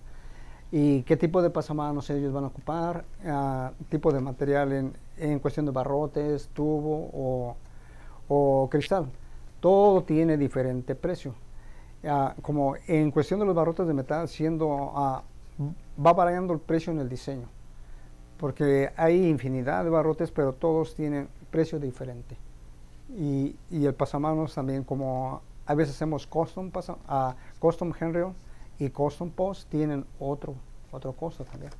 y 0.71 1.03
qué 1.03 1.15
tipo 1.15 1.41
de 1.41 1.49
pasamanos 1.49 2.09
ellos 2.09 2.33
van 2.33 2.45
a 2.45 2.47
ocupar, 2.47 3.05
uh, 3.25 3.83
tipo 3.89 4.11
de 4.11 4.19
material 4.19 4.73
en, 4.73 4.93
en, 5.17 5.39
cuestión 5.39 5.65
de 5.65 5.71
barrotes, 5.71 6.49
tubo 6.53 7.09
o, 7.13 7.55
o, 8.27 8.69
cristal. 8.69 9.07
Todo 9.61 10.03
tiene 10.03 10.37
diferente 10.37 10.95
precio. 10.95 11.33
Uh, 12.03 12.39
como 12.41 12.75
en 12.87 13.11
cuestión 13.11 13.39
de 13.39 13.45
los 13.45 13.55
barrotes 13.55 13.87
de 13.87 13.93
metal, 13.93 14.27
siendo 14.27 14.67
uh, 14.67 15.21
va 16.05 16.13
variando 16.13 16.53
el 16.53 16.59
precio 16.59 16.91
en 16.91 16.99
el 16.99 17.09
diseño, 17.09 17.47
porque 18.37 18.91
hay 18.97 19.27
infinidad 19.27 19.83
de 19.83 19.89
barrotes, 19.89 20.31
pero 20.31 20.53
todos 20.53 20.95
tienen 20.95 21.29
precio 21.49 21.79
diferente. 21.79 22.37
Y, 23.17 23.55
y 23.71 23.85
el 23.85 23.93
pasamanos 23.93 24.53
también, 24.53 24.83
como 24.83 25.41
a 25.65 25.73
veces 25.73 25.95
hacemos 25.95 26.27
custom, 26.27 26.71
pasa, 26.71 26.97
custom 27.59 27.93
handrail, 27.97 28.33
y 28.79 28.89
Custom 28.89 29.31
Post 29.31 29.69
tienen 29.69 30.05
otro, 30.19 30.55
otro 30.91 31.13
costo 31.13 31.43
también. 31.43 31.71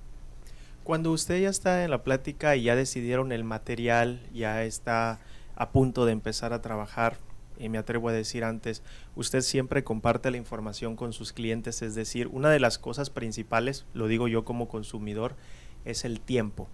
Cuando 0.84 1.12
usted 1.12 1.42
ya 1.42 1.50
está 1.50 1.84
en 1.84 1.92
la 1.92 2.04
plática 2.04 2.56
y 2.56 2.64
ya 2.64 2.76
decidieron 2.76 3.32
el 3.32 3.44
material, 3.44 4.22
ya 4.34 4.64
está 4.64 5.20
a 5.56 5.72
punto 5.72 6.06
de 6.06 6.14
empezar 6.14 6.54
a 6.54 6.62
trabajar, 6.62 7.18
y 7.60 7.70
me 7.70 7.78
atrevo 7.78 8.10
a 8.10 8.14
decir 8.14 8.44
antes, 8.44 8.84
usted 9.16 9.42
siempre 9.42 9.84
comparte 9.84 10.32
la 10.32 10.38
información 10.38 10.96
con 10.96 11.12
sus 11.12 11.34
clientes, 11.34 11.82
es 11.82 11.96
decir, 11.96 12.28
una 12.28 12.50
de 12.50 12.60
las 12.60 12.78
cosas 12.78 13.10
principales, 13.10 13.86
lo 13.94 14.08
digo 14.08 14.28
yo 14.28 14.46
como 14.46 14.68
consumidor, 14.68 15.36
es 15.84 16.06
el 16.06 16.22
tiempo 16.22 16.70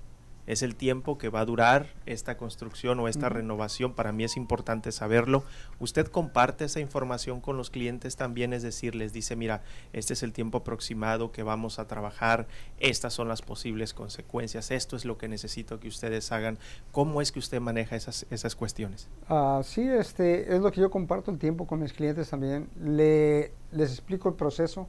es 0.47 0.61
el 0.61 0.75
tiempo 0.75 1.17
que 1.17 1.29
va 1.29 1.41
a 1.41 1.45
durar 1.45 1.87
esta 2.05 2.37
construcción 2.37 2.99
o 2.99 3.07
esta 3.07 3.29
renovación. 3.29 3.93
Para 3.93 4.11
mí 4.11 4.23
es 4.23 4.37
importante 4.37 4.91
saberlo. 4.91 5.43
Usted 5.79 6.07
comparte 6.07 6.65
esa 6.65 6.79
información 6.79 7.41
con 7.41 7.57
los 7.57 7.69
clientes 7.69 8.15
también, 8.15 8.53
es 8.53 8.63
decir, 8.63 8.95
les 8.95 9.13
dice, 9.13 9.35
mira, 9.35 9.61
este 9.93 10.13
es 10.13 10.23
el 10.23 10.33
tiempo 10.33 10.59
aproximado 10.59 11.31
que 11.31 11.43
vamos 11.43 11.79
a 11.79 11.87
trabajar, 11.87 12.47
estas 12.79 13.13
son 13.13 13.27
las 13.27 13.41
posibles 13.41 13.93
consecuencias, 13.93 14.71
esto 14.71 14.95
es 14.95 15.05
lo 15.05 15.17
que 15.17 15.27
necesito 15.27 15.79
que 15.79 15.87
ustedes 15.87 16.31
hagan. 16.31 16.57
¿Cómo 16.91 17.21
es 17.21 17.31
que 17.31 17.39
usted 17.39 17.59
maneja 17.61 17.95
esas, 17.95 18.25
esas 18.29 18.55
cuestiones? 18.55 19.09
Uh, 19.29 19.63
sí, 19.63 19.81
este, 19.81 20.53
es 20.53 20.61
lo 20.61 20.71
que 20.71 20.81
yo 20.81 20.91
comparto 20.91 21.31
el 21.31 21.37
tiempo 21.37 21.67
con 21.67 21.79
mis 21.79 21.93
clientes 21.93 22.29
también. 22.29 22.69
Le, 22.79 23.53
les 23.71 23.91
explico 23.91 24.29
el 24.29 24.35
proceso, 24.35 24.87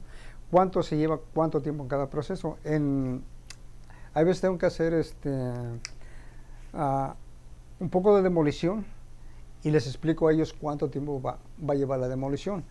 cuánto 0.51 0.83
se 0.83 0.97
lleva, 0.97 1.19
cuánto 1.33 1.61
tiempo 1.61 1.83
en 1.83 1.89
cada 1.89 2.09
proceso. 2.09 2.57
En, 2.63 3.23
hay 4.15 4.23
veces 4.23 4.41
tengo 4.41 4.57
que 4.57 4.65
hacer 4.65 4.93
este, 4.93 5.29
uh, 5.29 7.13
un 7.79 7.89
poco 7.89 8.15
de 8.15 8.23
demolición 8.23 8.85
y 9.61 9.71
les 9.71 9.87
explico 9.87 10.29
a 10.29 10.33
ellos 10.33 10.53
cuánto 10.53 10.89
tiempo 10.89 11.21
va, 11.21 11.37
va, 11.61 11.73
a 11.73 11.77
llevar 11.77 11.99
la 11.99 12.07
demolición. 12.07 12.63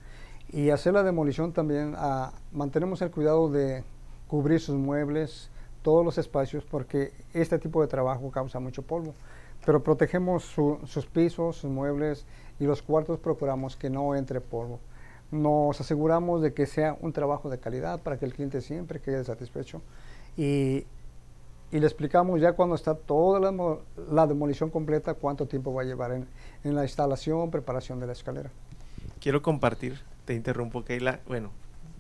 Y 0.51 0.71
hacer 0.71 0.95
la 0.95 1.03
demolición 1.03 1.53
también, 1.53 1.95
uh, 1.95 2.31
mantenemos 2.53 3.03
el 3.03 3.11
cuidado 3.11 3.51
de 3.51 3.85
cubrir 4.27 4.59
sus 4.59 4.77
muebles, 4.77 5.51
todos 5.83 6.03
los 6.03 6.17
espacios, 6.17 6.65
porque 6.65 7.13
este 7.35 7.59
tipo 7.59 7.83
de 7.83 7.89
trabajo 7.89 8.31
causa 8.31 8.59
mucho 8.59 8.81
polvo. 8.81 9.15
Pero 9.67 9.83
protegemos 9.83 10.45
su, 10.45 10.79
sus 10.87 11.05
pisos, 11.05 11.59
sus 11.59 11.71
muebles 11.71 12.25
y 12.59 12.65
los 12.65 12.81
cuartos 12.81 13.19
procuramos 13.19 13.77
que 13.77 13.91
no 13.91 14.15
entre 14.15 14.41
polvo. 14.41 14.81
Nos 15.31 15.79
aseguramos 15.79 16.41
de 16.41 16.55
que 16.55 16.65
sea 16.65 16.97
un 17.03 17.13
trabajo 17.13 17.51
de 17.51 17.59
calidad 17.59 18.01
para 18.01 18.19
que 18.19 18.25
el 18.25 18.33
cliente 18.33 18.63
siempre 18.63 19.01
quede 19.01 19.25
satisfecho. 19.25 19.83
Y 20.39 20.87
y 21.73 21.81
le 21.81 21.87
explicamos 21.87 22.41
ya 22.41 22.53
cuando 22.53 22.75
está 22.75 22.95
toda 22.95 23.41
la, 24.11 24.27
demolición 24.27 24.71
completa 24.71 25.15
cuánto 25.15 25.47
tiempo 25.47 25.73
va 25.73 25.83
a 25.83 25.85
llevar 25.85 26.13
en, 26.13 26.27
la 26.75 26.83
instalación, 26.83 27.51
preparación 27.51 28.01
de 28.01 28.07
la 28.07 28.13
escalera. 28.13 28.51
Quiero 29.21 29.43
compartir, 29.43 30.01
te 30.25 30.35
interrumpo 30.35 30.85
Keila, 30.85 31.21
bueno, 31.27 31.51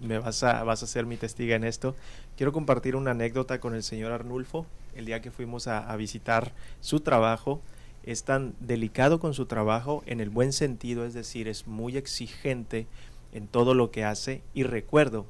me 0.00 0.18
vas 0.18 0.42
a, 0.42 0.62
vas 0.64 0.82
a 0.82 0.86
ser 0.86 1.06
mi 1.06 1.16
testiga 1.16 1.56
en 1.56 1.64
esto. 1.64 1.94
Quiero 2.36 2.52
compartir 2.52 2.96
una 2.96 3.12
anécdota 3.12 3.58
con 3.60 3.74
el 3.74 3.82
señor 3.82 4.12
Arnulfo, 4.12 4.66
el 4.94 5.06
día 5.06 5.20
que 5.20 5.30
fuimos 5.30 5.66
a, 5.66 5.90
a 5.90 5.96
visitar 5.96 6.52
su 6.80 7.00
trabajo. 7.00 7.60
Es 8.04 8.24
tan 8.24 8.54
delicado 8.60 9.18
con 9.18 9.32
su 9.34 9.46
trabajo 9.46 10.02
en 10.06 10.20
el 10.20 10.28
buen 10.28 10.52
sentido, 10.52 11.06
es 11.06 11.14
decir, 11.14 11.48
es 11.48 11.66
muy 11.66 11.96
exigente 11.96 12.86
en 13.32 13.48
todo 13.48 13.74
lo 13.74 13.90
que 13.90 14.04
hace. 14.04 14.42
Y 14.52 14.62
recuerdo, 14.62 15.26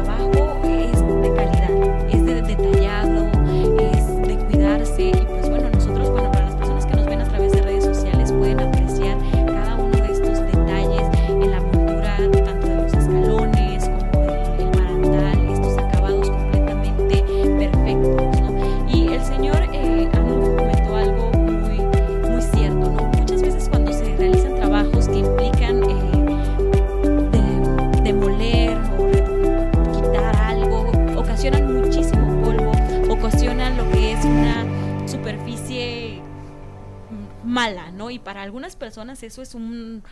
mala, 37.53 37.91
¿no? 37.91 38.11
Y 38.11 38.19
para 38.19 38.43
algunas 38.43 38.77
personas 38.77 39.23
eso 39.23 39.43
es 39.43 39.55
un, 39.55 40.03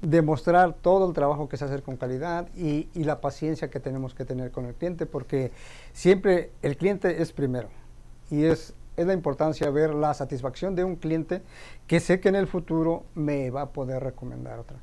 demostrar 0.00 0.74
todo 0.74 1.08
el 1.08 1.14
trabajo 1.14 1.48
que 1.48 1.56
se 1.56 1.64
hace 1.64 1.82
con 1.82 1.96
calidad 1.96 2.48
y, 2.54 2.88
y, 2.94 3.04
la 3.04 3.20
paciencia 3.20 3.68
que 3.68 3.80
tenemos 3.80 4.14
que 4.14 4.24
tener 4.24 4.50
con 4.50 4.66
el 4.66 4.74
cliente, 4.74 5.06
porque 5.06 5.50
siempre 5.92 6.50
el 6.62 6.76
cliente 6.76 7.22
es 7.22 7.32
primero 7.32 7.68
y 8.30 8.44
es, 8.44 8.74
es 8.96 9.06
la 9.06 9.12
importancia 9.12 9.68
ver 9.70 9.94
la 9.94 10.14
satisfacción 10.14 10.74
de 10.74 10.84
un 10.84 10.96
cliente 10.96 11.42
que 11.86 12.00
sé 12.00 12.20
que 12.20 12.28
en 12.28 12.36
el 12.36 12.46
futuro 12.46 13.04
me 13.14 13.50
va 13.50 13.62
a 13.62 13.68
poder 13.70 14.02
recomendar 14.02 14.58
otra. 14.58 14.78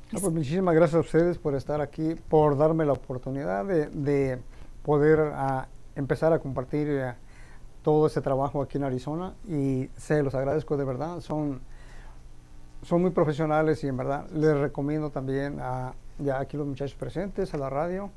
pues 0.09 0.33
muchísimas 0.33 0.73
gracias 0.73 0.95
a 0.95 1.01
ustedes 1.01 1.37
por 1.37 1.53
estar 1.55 1.81
aquí, 1.81 2.15
por 2.29 2.57
darme 2.57 2.85
la 2.85 2.93
oportunidad 2.93 3.65
de, 3.65 4.39
poder 4.87 5.19
ah, 5.35 5.67
empezar 5.97 6.31
a 6.31 6.39
compartir 6.39 6.87
eh, 6.89 7.13
todo 7.83 8.07
ese 8.07 8.21
trabajo 8.21 8.61
aquí 8.61 8.77
en 8.77 8.85
Arizona 8.85 9.33
y 9.45 9.89
se 9.97 10.23
los 10.23 10.33
agradezco 10.33 10.77
de 10.77 10.85
verdad. 10.85 11.19
Son 11.19 11.59
son 12.83 13.01
muy 13.01 13.11
profesionales 13.11 13.83
y 13.83 13.87
en 13.87 13.97
verdad 13.97 14.29
les 14.31 14.57
recomiendo 14.57 15.09
también 15.09 15.59
a 15.59 15.93
ya 16.19 16.39
aquí 16.39 16.55
los 16.55 16.65
muchachos 16.65 16.95
presentes, 16.95 17.53
a 17.53 17.57
la 17.57 17.69
radio 17.69 18.11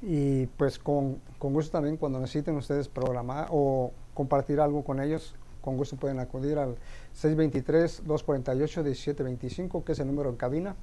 y 0.00 0.46
pues 0.46 0.78
con, 0.78 1.20
con 1.38 1.52
gusto 1.52 1.72
también 1.72 1.98
cuando 1.98 2.18
necesiten 2.18 2.56
ustedes 2.56 2.88
programar 2.88 3.48
o 3.50 3.92
compartir 4.14 4.58
algo 4.58 4.84
con 4.84 5.02
ellos, 5.02 5.34
con 5.60 5.76
gusto 5.76 5.96
pueden 5.96 6.18
acudir 6.18 6.56
al 6.56 6.76
623-248-1725, 7.14 9.84
que 9.84 9.92
es 9.92 9.98
el 9.98 10.06
número 10.06 10.30
en 10.30 10.36
cabina. 10.36 10.76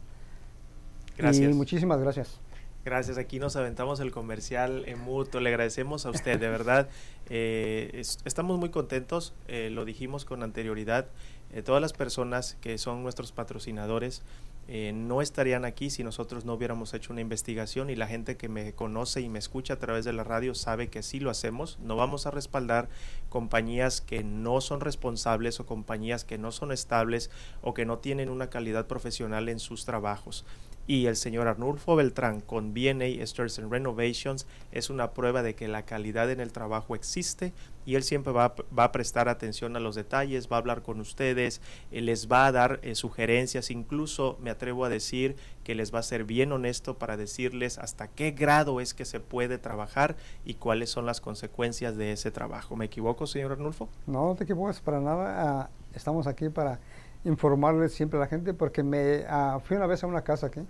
Gracias. 1.17 1.49
Y 1.49 1.53
muchísimas 1.55 1.99
gracias. 1.99 2.39
Gracias, 2.87 3.17
aquí 3.17 3.37
nos 3.37 3.57
aventamos 3.57 3.99
el 3.99 4.11
comercial 4.11 4.85
en 4.87 4.97
mutuo. 5.01 5.41
Le 5.41 5.49
agradecemos 5.49 6.05
a 6.05 6.09
usted, 6.09 6.39
de 6.39 6.47
verdad. 6.47 6.87
Eh, 7.29 8.01
estamos 8.23 8.57
muy 8.57 8.69
contentos, 8.69 9.33
eh, 9.49 9.69
lo 9.69 9.83
dijimos 9.83 10.23
con 10.23 10.43
anterioridad. 10.43 11.07
Eh, 11.51 11.61
todas 11.61 11.81
las 11.81 11.91
personas 11.91 12.55
que 12.61 12.77
son 12.77 13.03
nuestros 13.03 13.33
patrocinadores 13.33 14.21
eh, 14.69 14.93
no 14.93 15.21
estarían 15.21 15.65
aquí 15.65 15.89
si 15.89 16.05
nosotros 16.05 16.45
no 16.45 16.53
hubiéramos 16.53 16.93
hecho 16.93 17.11
una 17.11 17.19
investigación 17.19 17.89
y 17.89 17.97
la 17.97 18.07
gente 18.07 18.37
que 18.37 18.47
me 18.47 18.71
conoce 18.71 19.19
y 19.19 19.27
me 19.27 19.39
escucha 19.39 19.73
a 19.73 19.77
través 19.77 20.05
de 20.05 20.13
la 20.13 20.23
radio 20.23 20.55
sabe 20.55 20.87
que 20.87 21.03
sí 21.03 21.19
lo 21.19 21.29
hacemos. 21.29 21.79
No 21.81 21.97
vamos 21.97 22.27
a 22.27 22.31
respaldar 22.31 22.87
compañías 23.27 23.99
que 23.99 24.23
no 24.23 24.61
son 24.61 24.79
responsables 24.79 25.59
o 25.59 25.65
compañías 25.65 26.23
que 26.23 26.37
no 26.37 26.53
son 26.53 26.71
estables 26.71 27.29
o 27.61 27.73
que 27.73 27.85
no 27.85 27.97
tienen 27.97 28.29
una 28.29 28.49
calidad 28.49 28.87
profesional 28.87 29.49
en 29.49 29.59
sus 29.59 29.83
trabajos 29.83 30.45
y 30.87 31.07
el 31.07 31.17
señor 31.17 31.47
Arnulfo 31.47 31.97
Beltrán 31.97 32.39
con 32.39 32.73
BNA 32.73 33.21
Stairs 33.23 33.59
and 33.59 33.71
Renovations 33.71 34.47
es 34.71 34.89
una 34.89 35.11
prueba 35.11 35.43
de 35.43 35.53
que 35.53 35.67
la 35.67 35.83
calidad 35.83 36.31
en 36.31 36.39
el 36.39 36.53
trabajo 36.53 36.95
existe 36.95 37.53
y 37.85 37.95
él 37.95 38.03
siempre 38.03 38.33
va, 38.33 38.55
a 38.75 38.91
prestar 38.91 39.29
atención 39.29 39.75
a 39.75 39.79
los 39.79 39.95
detalles, 39.95 40.49
va 40.51 40.57
a 40.57 40.59
hablar 40.59 40.81
con 40.81 40.99
ustedes, 40.99 41.61
eh, 41.91 42.01
les 42.01 42.29
va 42.29 42.47
a 42.47 42.51
dar 42.51 42.79
eh, 42.83 42.95
sugerencias, 42.95 43.71
incluso 43.71 44.37
me 44.41 44.49
atrevo 44.49 44.83
a 44.85 44.89
decir 44.89 45.35
que 45.63 45.75
les 45.75 45.93
va 45.93 45.99
a 45.99 46.03
ser 46.03 46.23
bien 46.23 46.51
honesto 46.51 46.97
para 46.97 47.17
decirles 47.17 47.77
hasta 47.77 48.07
qué 48.07 48.31
grado 48.31 48.81
es 48.81 48.93
que 48.93 49.05
se 49.05 49.19
puede 49.19 49.57
trabajar 49.57 50.15
y 50.45 50.55
cuáles 50.55 50.89
son 50.89 51.05
las 51.05 51.21
consecuencias 51.21 51.97
de 51.97 52.13
ese 52.13 52.31
trabajo. 52.31 52.75
¿Me 52.75 52.85
equivoco, 52.85 53.27
señor 53.27 53.53
Arnulfo? 53.53 53.89
No, 54.05 54.25
no 54.27 54.35
te 54.35 54.45
equivocas 54.45 54.81
para 54.81 54.99
nada. 54.99 55.61
Ah, 55.61 55.69
estamos 55.93 56.27
aquí 56.27 56.49
para 56.49 56.79
informarles 57.23 57.93
siempre 57.93 58.17
a 58.17 58.21
la 58.21 58.27
gente 58.27 58.53
porque 58.53 58.83
me 58.83 59.25
ah, 59.27 59.59
fui 59.63 59.77
una 59.77 59.87
vez 59.87 60.03
a 60.03 60.07
una 60.07 60.23
casa 60.23 60.47
aquí 60.47 60.61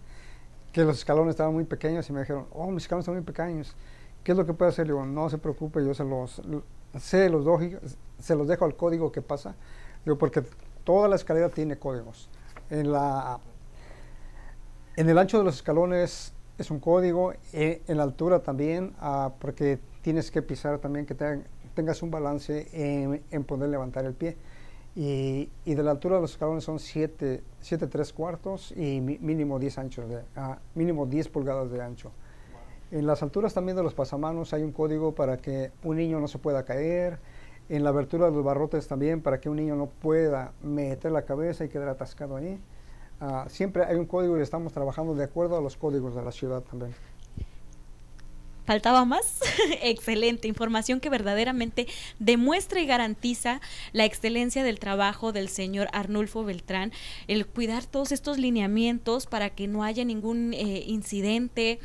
que 0.71 0.83
los 0.83 0.97
escalones 0.99 1.31
estaban 1.31 1.53
muy 1.53 1.63
pequeños 1.63 2.07
y 2.09 2.13
me 2.13 2.19
dijeron, 2.19 2.45
oh, 2.53 2.69
mis 2.69 2.83
escalones 2.83 3.03
están 3.03 3.15
muy 3.15 3.23
pequeños. 3.23 3.75
¿Qué 4.23 4.33
es 4.33 4.37
lo 4.37 4.45
que 4.45 4.53
puedo 4.53 4.69
hacer? 4.69 4.87
Le 4.87 4.93
no 4.93 5.29
se 5.29 5.37
preocupe, 5.39 5.83
yo 5.83 5.93
se 5.93 6.03
los, 6.03 6.41
se 6.99 7.29
los, 7.29 7.45
se 8.19 8.35
los 8.35 8.47
dejo 8.47 8.65
al 8.65 8.75
código 8.75 9.11
que 9.11 9.23
pasa. 9.23 9.55
Digo, 10.05 10.17
porque 10.17 10.43
toda 10.83 11.07
la 11.07 11.15
escalera 11.15 11.49
tiene 11.49 11.77
códigos. 11.77 12.29
En, 12.69 12.91
la, 12.91 13.39
en 14.97 15.09
el 15.09 15.17
ancho 15.17 15.39
de 15.39 15.45
los 15.45 15.55
escalones 15.55 16.33
es 16.57 16.69
un 16.69 16.79
código, 16.79 17.33
e, 17.53 17.81
en 17.87 17.97
la 17.97 18.03
altura 18.03 18.39
también, 18.43 18.93
ah, 18.99 19.31
porque 19.39 19.79
tienes 20.01 20.29
que 20.29 20.41
pisar 20.41 20.79
también, 20.79 21.05
que 21.05 21.15
tengas 21.73 22.03
un 22.03 22.11
balance 22.11 22.67
en, 22.71 23.23
en 23.31 23.43
poder 23.45 23.69
levantar 23.69 24.05
el 24.05 24.13
pie. 24.13 24.37
Y, 24.99 25.51
de 25.63 25.83
la 25.83 25.91
altura 25.91 26.15
de 26.15 26.21
los 26.21 26.31
escalones 26.31 26.63
son 26.63 26.79
7, 26.79 27.43
7 27.61 27.85
3 27.85 28.13
cuartos 28.13 28.73
y 28.75 28.99
mínimo 28.99 29.59
10 29.59 29.77
anchos 29.77 30.09
de, 30.09 30.23
ah, 30.35 30.57
mínimo 30.73 31.05
10 31.05 31.29
pulgadas 31.29 31.69
de 31.69 31.79
ancho. 31.83 32.11
En 32.89 33.05
las 33.05 33.21
alturas 33.21 33.53
también 33.53 33.77
de 33.77 33.83
los 33.83 33.93
pasamanos 33.93 34.53
hay 34.53 34.63
un 34.63 34.71
código 34.71 35.13
para 35.13 35.37
que 35.37 35.71
un 35.83 35.97
niño 35.97 36.19
no 36.19 36.27
se 36.27 36.39
pueda 36.39 36.65
caer. 36.65 37.19
En 37.69 37.83
la 37.83 37.89
abertura 37.89 38.25
de 38.25 38.31
los 38.31 38.43
barrotes 38.43 38.87
también 38.87 39.21
para 39.21 39.39
que 39.39 39.49
un 39.49 39.57
niño 39.57 39.75
no 39.75 39.85
pueda 39.85 40.53
meter 40.63 41.11
la 41.11 41.25
cabeza 41.25 41.63
y 41.63 41.69
quedar 41.69 41.89
atascado 41.89 42.35
ahí. 42.35 42.59
Ah, 43.21 43.45
siempre 43.49 43.83
hay 43.83 43.97
un 43.97 44.07
código 44.07 44.35
y 44.39 44.41
estamos 44.41 44.73
trabajando 44.73 45.13
de 45.13 45.25
acuerdo 45.25 45.57
a 45.57 45.61
los 45.61 45.77
códigos 45.77 46.15
de 46.15 46.23
la 46.23 46.31
ciudad 46.31 46.63
también. 46.63 46.95
¿Faltaba 48.67 49.03
más? 49.05 49.39
Excelente, 49.81 50.47
información 50.49 50.99
que 50.99 51.09
verdaderamente 51.09 51.87
demuestra 52.19 52.81
y 52.81 52.85
garantiza 52.85 53.61
la 53.93 54.03
excelencia 54.03 54.61
del 54.61 54.77
trabajo 54.77 55.31
del 55.31 55.47
señor 55.47 55.87
Arnulfo 55.93 56.43
Beltrán, 56.43 56.91
el 57.29 57.47
cuidar 57.47 57.85
todos 57.85 58.11
estos 58.11 58.37
lineamientos 58.37 59.25
para 59.25 59.51
que 59.51 59.69
no 59.69 59.85
haya 59.85 60.03
ningún 60.03 60.53
eh, 60.53 60.83
incidente. 60.85 61.79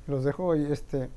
los 0.07 0.25
dejo 0.25 0.55
y 0.57 0.71
este, 0.71 1.09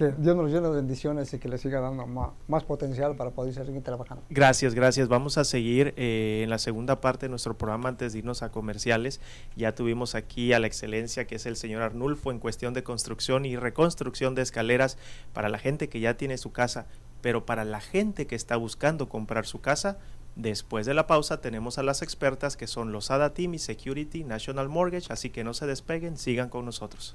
que 0.00 0.12
Dios 0.16 0.34
nos 0.34 0.50
llene 0.50 0.68
de 0.68 0.76
bendiciones 0.76 1.32
y 1.34 1.38
que 1.38 1.46
les 1.46 1.60
siga 1.60 1.78
dando 1.78 2.06
más, 2.06 2.64
potencial 2.64 3.16
para 3.16 3.32
poder 3.32 3.52
seguir 3.52 3.82
trabajando. 3.82 4.24
Gracias, 4.30 4.74
gracias. 4.74 5.08
Vamos 5.08 5.36
a 5.36 5.44
seguir 5.44 5.92
eh, 5.98 6.40
en 6.42 6.48
la 6.48 6.58
segunda 6.58 7.02
parte 7.02 7.26
de 7.26 7.30
nuestro 7.30 7.58
programa 7.58 7.90
antes 7.90 8.14
de 8.14 8.20
irnos 8.20 8.42
a 8.42 8.50
comerciales. 8.50 9.20
Ya 9.56 9.74
tuvimos 9.74 10.14
aquí 10.14 10.54
a 10.54 10.58
la 10.58 10.66
excelencia 10.66 11.26
que 11.26 11.34
es 11.34 11.44
el 11.44 11.56
señor 11.56 11.82
Arnulfo 11.82 12.30
en 12.30 12.38
cuestión 12.38 12.72
de 12.72 12.82
construcción 12.82 13.44
y 13.44 13.56
reconstrucción 13.56 14.34
de 14.34 14.40
escaleras 14.40 14.96
para 15.34 15.50
la 15.50 15.58
gente 15.58 15.90
que 15.90 16.00
ya 16.00 16.16
tiene 16.16 16.38
su 16.38 16.50
casa, 16.50 16.86
pero 17.20 17.44
para 17.44 17.66
la 17.66 17.80
gente 17.80 18.26
que 18.26 18.36
está 18.36 18.56
buscando 18.56 19.10
comprar 19.10 19.44
su 19.44 19.60
casa, 19.60 19.98
Después 20.40 20.86
de 20.86 20.94
la 20.94 21.06
pausa 21.06 21.42
tenemos 21.42 21.76
a 21.76 21.82
las 21.82 22.00
expertas 22.00 22.56
que 22.56 22.66
son 22.66 22.92
los 22.92 23.10
ADA 23.10 23.34
Team 23.34 23.52
y 23.52 23.58
Security 23.58 24.24
National 24.24 24.70
Mortgage, 24.70 25.12
así 25.12 25.28
que 25.28 25.44
no 25.44 25.52
se 25.52 25.66
despeguen, 25.66 26.16
sigan 26.16 26.48
con 26.48 26.64
nosotros. 26.64 27.14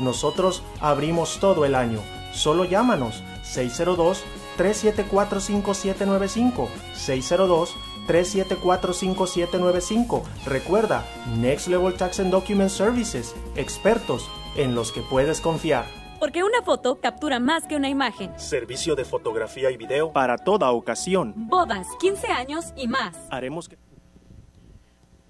Nosotros 0.00 0.62
abrimos 0.80 1.38
todo 1.40 1.64
el 1.64 1.74
año. 1.74 2.00
Solo 2.32 2.64
llámanos 2.64 3.22
602-374-5795. 4.58 6.68
602-374-5795. 8.08 10.22
Recuerda, 10.46 11.04
Next 11.38 11.68
Level 11.68 11.94
Tax 11.94 12.20
and 12.20 12.30
Document 12.30 12.70
Services, 12.70 13.34
expertos 13.54 14.28
en 14.56 14.74
los 14.74 14.92
que 14.92 15.02
puedes 15.02 15.40
confiar. 15.40 15.84
Porque 16.18 16.42
una 16.42 16.62
foto 16.62 16.98
captura 17.00 17.38
más 17.40 17.66
que 17.66 17.76
una 17.76 17.90
imagen. 17.90 18.32
Servicio 18.38 18.96
de 18.96 19.04
fotografía 19.04 19.70
y 19.70 19.76
video 19.76 20.12
para 20.12 20.38
toda 20.38 20.70
ocasión. 20.70 21.34
Bodas, 21.36 21.86
15 22.00 22.28
años 22.28 22.72
y 22.74 22.88
más. 22.88 23.14
Haremos 23.30 23.68
que... 23.68 23.76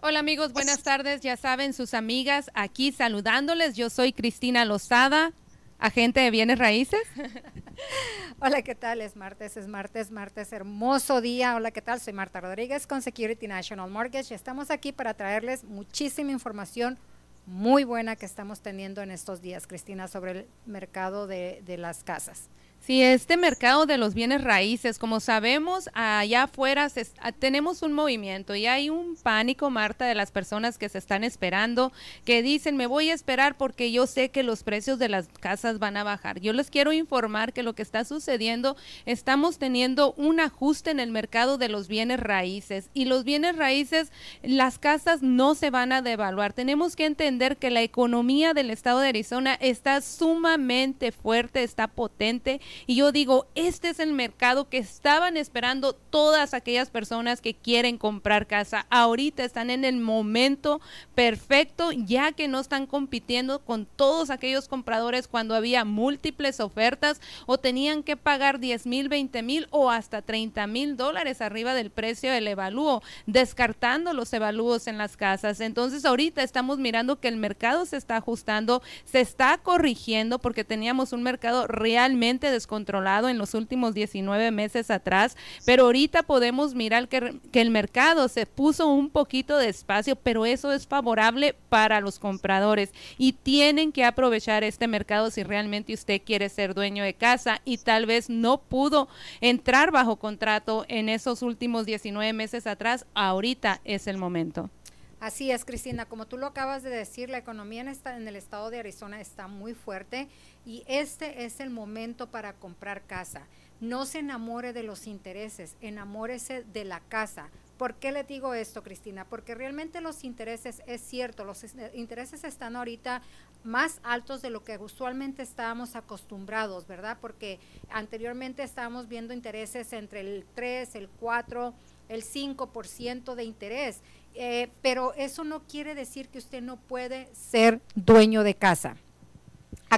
Hola 0.09 0.21
amigos, 0.21 0.53
buenas 0.53 0.85
tardes. 0.85 1.21
Ya 1.21 1.37
saben, 1.37 1.73
sus 1.73 1.92
amigas 1.92 2.49
aquí 2.55 2.92
saludándoles. 2.92 3.75
Yo 3.75 3.90
soy 3.90 4.12
Cristina 4.12 4.64
Lozada, 4.64 5.33
agente 5.81 6.21
de 6.21 6.31
bienes 6.31 6.61
raíces. 6.61 7.01
Hola, 8.38 8.62
¿qué 8.62 8.77
tal? 8.77 9.01
Es 9.01 9.16
martes, 9.16 9.57
es 9.57 9.66
martes, 9.66 10.12
martes, 10.12 10.53
hermoso 10.53 11.21
día. 11.21 11.57
Hola, 11.57 11.73
¿qué 11.73 11.83
tal? 11.83 11.99
Soy 12.01 12.12
Marta 12.12 12.40
Rodríguez 12.40 12.87
con 12.87 13.03
Security 13.03 13.49
National 13.49 13.90
Mortgage. 13.90 14.33
Estamos 14.33 14.71
aquí 14.71 14.92
para 14.92 15.14
traerles 15.14 15.64
muchísima 15.64 16.31
información 16.31 17.01
muy 17.45 17.83
buena 17.83 18.14
que 18.14 18.27
estamos 18.27 18.61
teniendo 18.61 19.03
en 19.03 19.11
estos 19.11 19.42
días, 19.42 19.66
Cristina, 19.66 20.07
sobre 20.07 20.31
el 20.31 20.47
mercado 20.66 21.27
de, 21.27 21.62
de 21.66 21.79
las 21.79 22.05
casas. 22.05 22.49
Sí, 22.87 23.03
este 23.03 23.37
mercado 23.37 23.85
de 23.85 23.99
los 23.99 24.14
bienes 24.14 24.44
raíces, 24.44 25.01
como 25.01 25.18
sabemos, 25.18 25.90
allá 25.92 26.44
afuera 26.44 26.88
se, 26.88 27.05
tenemos 27.40 27.83
un 27.83 27.92
movimiento 27.92 28.55
y 28.55 28.66
hay 28.66 28.90
un 28.90 29.16
pánico, 29.16 29.70
Marta, 29.70 30.07
de 30.07 30.14
las 30.14 30.31
personas 30.31 30.79
que 30.79 30.88
se 30.88 30.99
están 30.99 31.25
esperando, 31.25 31.92
que 32.25 32.44
dicen, 32.44 32.77
me 32.77 32.87
voy 32.87 33.11
a 33.11 33.14
esperar 33.14 33.57
porque 33.57 33.90
yo 33.90 34.07
sé 34.07 34.29
que 34.29 34.44
los 34.44 34.62
precios 34.62 35.01
de 35.01 35.09
las 35.09 35.27
casas 35.40 35.81
van 35.81 35.96
a 35.96 36.05
bajar. 36.05 36.38
Yo 36.38 36.53
les 36.53 36.70
quiero 36.70 36.92
informar 36.92 37.53
que 37.53 37.64
lo 37.64 37.75
que 37.75 37.83
está 37.83 38.05
sucediendo, 38.05 38.77
estamos 39.05 39.59
teniendo 39.59 40.12
un 40.12 40.38
ajuste 40.38 40.92
en 40.92 41.01
el 41.01 41.11
mercado 41.11 41.59
de 41.59 41.68
los 41.68 41.88
bienes 41.88 42.20
raíces 42.20 42.90
y 42.94 43.07
los 43.07 43.25
bienes 43.25 43.57
raíces, 43.57 44.12
las 44.44 44.79
casas 44.79 45.22
no 45.22 45.57
se 45.57 45.70
van 45.70 45.90
a 45.90 46.03
devaluar. 46.03 46.53
Tenemos 46.53 46.94
que 46.94 47.07
entender 47.07 47.57
que 47.57 47.70
la 47.70 47.83
economía 47.83 48.55
del 48.55 48.70
estado 48.70 49.01
de 49.01 49.09
Arizona 49.09 49.55
está 49.55 50.01
sumamente 50.03 51.11
fuerte, 51.11 51.64
está 51.64 51.88
potente 51.88 52.61
y 52.86 52.96
yo 52.96 53.12
digo, 53.12 53.46
este 53.54 53.90
es 53.90 54.00
el 54.00 54.12
mercado 54.12 54.68
que 54.68 54.78
estaban 54.78 55.36
esperando 55.36 55.92
todas 55.92 56.54
aquellas 56.54 56.90
personas 56.90 57.40
que 57.40 57.54
quieren 57.54 57.98
comprar 57.98 58.46
casa. 58.46 58.86
Ahorita 58.90 59.44
están 59.44 59.70
en 59.70 59.84
el 59.84 59.96
momento 59.96 60.80
perfecto, 61.14 61.92
ya 61.92 62.32
que 62.32 62.48
no 62.48 62.60
están 62.60 62.86
compitiendo 62.86 63.60
con 63.60 63.86
todos 63.86 64.30
aquellos 64.30 64.68
compradores 64.68 65.28
cuando 65.28 65.54
había 65.54 65.84
múltiples 65.84 66.60
ofertas 66.60 67.20
o 67.46 67.58
tenían 67.58 68.02
que 68.02 68.16
pagar 68.16 68.58
10 68.58 68.86
mil, 68.86 69.08
20 69.08 69.42
mil 69.42 69.66
o 69.70 69.90
hasta 69.90 70.22
30 70.22 70.66
mil 70.66 70.96
dólares 70.96 71.40
arriba 71.40 71.74
del 71.74 71.90
precio 71.90 72.30
del 72.32 72.48
evalúo, 72.48 73.02
descartando 73.26 74.12
los 74.12 74.32
evalúos 74.32 74.86
en 74.86 74.98
las 74.98 75.16
casas. 75.16 75.60
Entonces 75.60 76.04
ahorita 76.04 76.42
estamos 76.42 76.78
mirando 76.78 77.20
que 77.20 77.28
el 77.28 77.36
mercado 77.36 77.86
se 77.86 77.96
está 77.96 78.16
ajustando, 78.16 78.82
se 79.04 79.20
está 79.20 79.58
corrigiendo 79.58 80.38
porque 80.38 80.64
teníamos 80.64 81.12
un 81.12 81.22
mercado 81.22 81.66
realmente 81.66 82.50
descontrolado 82.66 83.29
en 83.29 83.38
los 83.38 83.55
últimos 83.55 83.94
19 83.94 84.50
meses 84.50 84.90
atrás, 84.90 85.37
pero 85.64 85.85
ahorita 85.85 86.24
podemos 86.24 86.74
mirar 86.74 87.07
que, 87.07 87.38
que 87.52 87.61
el 87.61 87.70
mercado 87.70 88.26
se 88.26 88.44
puso 88.44 88.88
un 88.88 89.09
poquito 89.09 89.57
de 89.57 89.68
espacio, 89.68 90.16
pero 90.16 90.44
eso 90.44 90.72
es 90.72 90.88
favorable 90.88 91.55
para 91.68 92.00
los 92.00 92.18
compradores 92.18 92.92
y 93.18 93.35
tienen 93.35 93.92
que 93.92 94.05
aprovechar 94.05 94.64
este 94.64 94.88
mercado 94.88 95.31
si 95.31 95.44
realmente 95.44 95.94
usted 95.94 96.20
quiere 96.24 96.48
ser 96.48 96.74
dueño 96.74 97.05
de 97.05 97.14
casa 97.14 97.61
y 97.64 97.79
tal 97.79 98.05
vez 98.05 98.29
no 98.29 98.59
pudo 98.59 99.09
entrar 99.40 99.92
bajo 99.92 100.16
contrato 100.16 100.85
en 100.88 101.09
esos 101.09 101.42
últimos 101.42 101.87
19 101.87 102.33
meses 102.33 102.67
atrás, 102.67 103.06
ahorita 103.14 103.81
es 103.85 104.08
el 104.08 104.19
momento. 104.19 104.71
Así 105.19 105.50
es, 105.50 105.64
Cristina, 105.64 106.04
como 106.04 106.27
tú 106.27 106.37
lo 106.37 106.46
acabas 106.46 106.83
de 106.83 106.90
decir, 106.90 107.31
la 107.31 107.38
economía 107.38 107.81
en, 107.81 107.88
esta, 107.88 108.17
en 108.17 108.29
el 108.29 108.37
estado 108.37 108.69
de 108.71 108.81
Arizona 108.81 109.21
está 109.21 109.48
muy 109.48 109.73
fuerte 109.73 110.29
y 110.67 110.83
este 110.87 111.44
es 111.44 111.60
el 111.60 111.71
momento 111.71 112.27
para 112.27 112.52
comprar 112.52 113.06
casa. 113.06 113.46
No 113.81 114.04
se 114.04 114.19
enamore 114.19 114.73
de 114.73 114.83
los 114.83 115.06
intereses, 115.06 115.77
enamórese 115.81 116.64
de 116.64 116.85
la 116.85 117.00
casa. 117.00 117.48
¿Por 117.79 117.94
qué 117.94 118.10
le 118.10 118.25
digo 118.25 118.52
esto, 118.52 118.83
Cristina? 118.83 119.25
Porque 119.27 119.54
realmente 119.54 120.00
los 120.00 120.25
intereses, 120.25 120.83
es 120.87 121.00
cierto, 121.00 121.44
los 121.44 121.64
intereses 121.94 122.42
están 122.42 122.75
ahorita 122.75 123.23
más 123.64 124.00
altos 124.02 124.42
de 124.42 124.50
lo 124.50 124.64
que 124.64 124.79
usualmente 124.79 125.42
estábamos 125.42 125.94
acostumbrados, 125.94 126.87
¿verdad? 126.87 127.19
Porque 127.21 127.60
anteriormente 127.90 128.62
estábamos 128.62 129.08
viendo 129.08 129.35
intereses 129.35 129.92
entre 129.92 130.21
el 130.21 130.46
3, 130.54 130.94
el 130.96 131.08
4, 131.08 131.75
el 132.08 132.25
5% 132.25 133.35
de 133.35 133.44
interés 133.44 134.00
eh, 134.38 134.69
pero 134.83 135.14
eso 135.14 135.44
no 135.44 135.67
quiere 135.67 135.94
decir 135.94 136.29
que 136.29 136.37
usted 136.37 136.60
no 136.60 136.77
puede 136.77 137.35
ser 137.35 137.81
dueño 137.94 138.42
de 138.42 138.54
casa. 138.54 138.96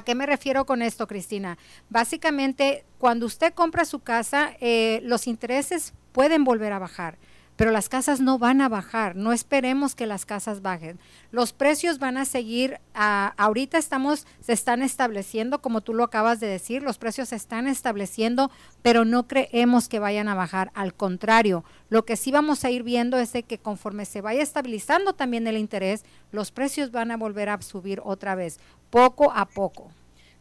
¿A 0.09 0.11
qué 0.11 0.15
me 0.15 0.25
refiero 0.25 0.65
con 0.65 0.81
esto, 0.81 1.07
Cristina? 1.07 1.59
Básicamente, 1.91 2.87
cuando 2.97 3.27
usted 3.27 3.53
compra 3.53 3.85
su 3.85 3.99
casa, 4.01 4.57
eh, 4.59 5.01
los 5.03 5.27
intereses 5.27 5.93
pueden 6.13 6.45
volver 6.45 6.73
a 6.73 6.79
bajar 6.79 7.19
pero 7.59 7.73
las 7.73 7.89
casas 7.89 8.21
no 8.21 8.39
van 8.39 8.61
a 8.61 8.69
bajar, 8.69 9.17
no 9.17 9.33
esperemos 9.33 9.97
que 9.97 10.07
las 10.07 10.25
casas 10.25 10.63
bajen. 10.63 11.01
Los 11.33 11.53
precios 11.53 11.99
van 11.99 12.17
a 12.17 12.25
seguir, 12.25 12.79
ah, 12.95 13.35
ahorita 13.37 13.79
estamos, 13.79 14.29
se 14.41 14.53
están 14.53 14.81
estableciendo, 14.81 15.61
como 15.61 15.81
tú 15.81 15.93
lo 15.93 16.05
acabas 16.05 16.39
de 16.39 16.47
decir, 16.47 16.85
los 16.85 16.99
precios 16.99 17.31
se 17.31 17.35
están 17.35 17.67
estableciendo, 17.67 18.53
pero 18.81 19.05
no 19.05 19.27
creemos 19.27 19.89
que 19.89 19.99
vayan 19.99 20.29
a 20.29 20.37
bajar, 20.37 20.71
al 20.73 20.95
contrario, 20.95 21.65
lo 21.89 22.05
que 22.05 22.15
sí 22.15 22.31
vamos 22.31 22.65
a 22.65 22.71
ir 22.71 22.85
viendo 22.85 23.19
es 23.19 23.33
de 23.33 23.43
que 23.43 23.59
conforme 23.59 24.05
se 24.05 24.21
vaya 24.21 24.41
estabilizando 24.41 25.15
también 25.15 25.49
el 25.49 25.57
interés, 25.57 26.05
los 26.31 26.53
precios 26.53 26.93
van 26.93 27.11
a 27.11 27.17
volver 27.17 27.49
a 27.49 27.61
subir 27.61 28.01
otra 28.05 28.37
vez, 28.37 28.61
poco 28.89 29.33
a 29.33 29.47
poco. 29.47 29.91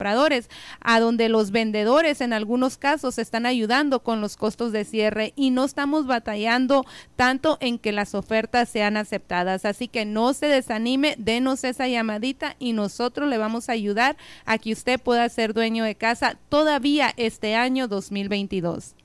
a 0.79 0.99
donde 0.99 1.29
los 1.29 1.51
vendedores 1.51 2.21
en 2.21 2.33
algunos 2.33 2.77
casos 2.77 3.17
están 3.17 3.45
ayudando 3.45 4.01
con 4.01 4.21
los 4.21 4.37
costos 4.37 4.71
de 4.71 4.85
cierre 4.85 5.33
y 5.35 5.51
no 5.51 5.65
estamos 5.65 6.07
batallando 6.07 6.85
tanto 7.15 7.57
en 7.59 7.77
que 7.77 7.91
las 7.91 8.15
ofertas 8.15 8.69
sean 8.69 8.97
aceptadas. 8.97 9.65
Así 9.65 9.87
que 9.87 10.05
no 10.05 10.33
se 10.33 10.47
desanime, 10.47 11.15
denos 11.17 11.63
esa 11.63 11.87
llamadita 11.87 12.55
y 12.59 12.73
nosotros 12.73 13.29
le 13.29 13.37
vamos 13.37 13.69
a 13.69 13.73
ayudar 13.73 14.17
a 14.45 14.57
que 14.57 14.71
usted 14.71 14.99
pueda 14.99 15.27
ser 15.29 15.53
dueño 15.53 15.83
de 15.83 15.95
casa 15.95 16.37
todavía 16.49 17.13
este 17.17 17.55
año 17.55 17.87
2022. 17.87 18.95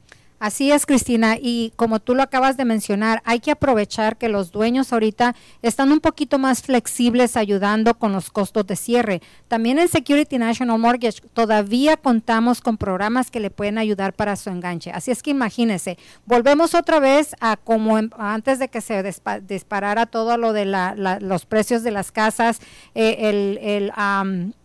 Así 0.40 0.70
es, 0.72 0.84
Cristina, 0.84 1.36
y 1.40 1.72
como 1.76 2.00
tú 2.00 2.14
lo 2.14 2.22
acabas 2.22 2.56
de 2.56 2.64
mencionar, 2.64 3.22
hay 3.24 3.40
que 3.40 3.52
aprovechar 3.52 4.18
que 4.18 4.28
los 4.28 4.50
dueños 4.52 4.92
ahorita 4.92 5.34
están 5.62 5.90
un 5.90 6.00
poquito 6.00 6.38
más 6.38 6.60
flexibles 6.60 7.36
ayudando 7.36 7.94
con 7.94 8.12
los 8.12 8.30
costos 8.30 8.66
de 8.66 8.76
cierre. 8.76 9.22
También 9.48 9.78
en 9.78 9.88
Security 9.88 10.38
National 10.38 10.78
Mortgage 10.78 11.22
todavía 11.32 11.96
contamos 11.96 12.60
con 12.60 12.76
programas 12.76 13.30
que 13.30 13.40
le 13.40 13.50
pueden 13.50 13.78
ayudar 13.78 14.12
para 14.12 14.36
su 14.36 14.50
enganche. 14.50 14.90
Así 14.90 15.10
es 15.10 15.22
que 15.22 15.30
imagínense, 15.30 15.96
volvemos 16.26 16.74
otra 16.74 16.98
vez 17.00 17.34
a 17.40 17.56
como 17.56 17.96
antes 18.18 18.58
de 18.58 18.68
que 18.68 18.80
se 18.80 19.02
disparara 19.42 20.06
todo 20.06 20.36
lo 20.36 20.52
de 20.52 20.66
los 21.20 21.46
precios 21.46 21.82
de 21.82 21.90
las 21.90 22.12
casas, 22.12 22.60
eh, 22.94 23.16
el, 23.20 23.58
el 23.62 23.92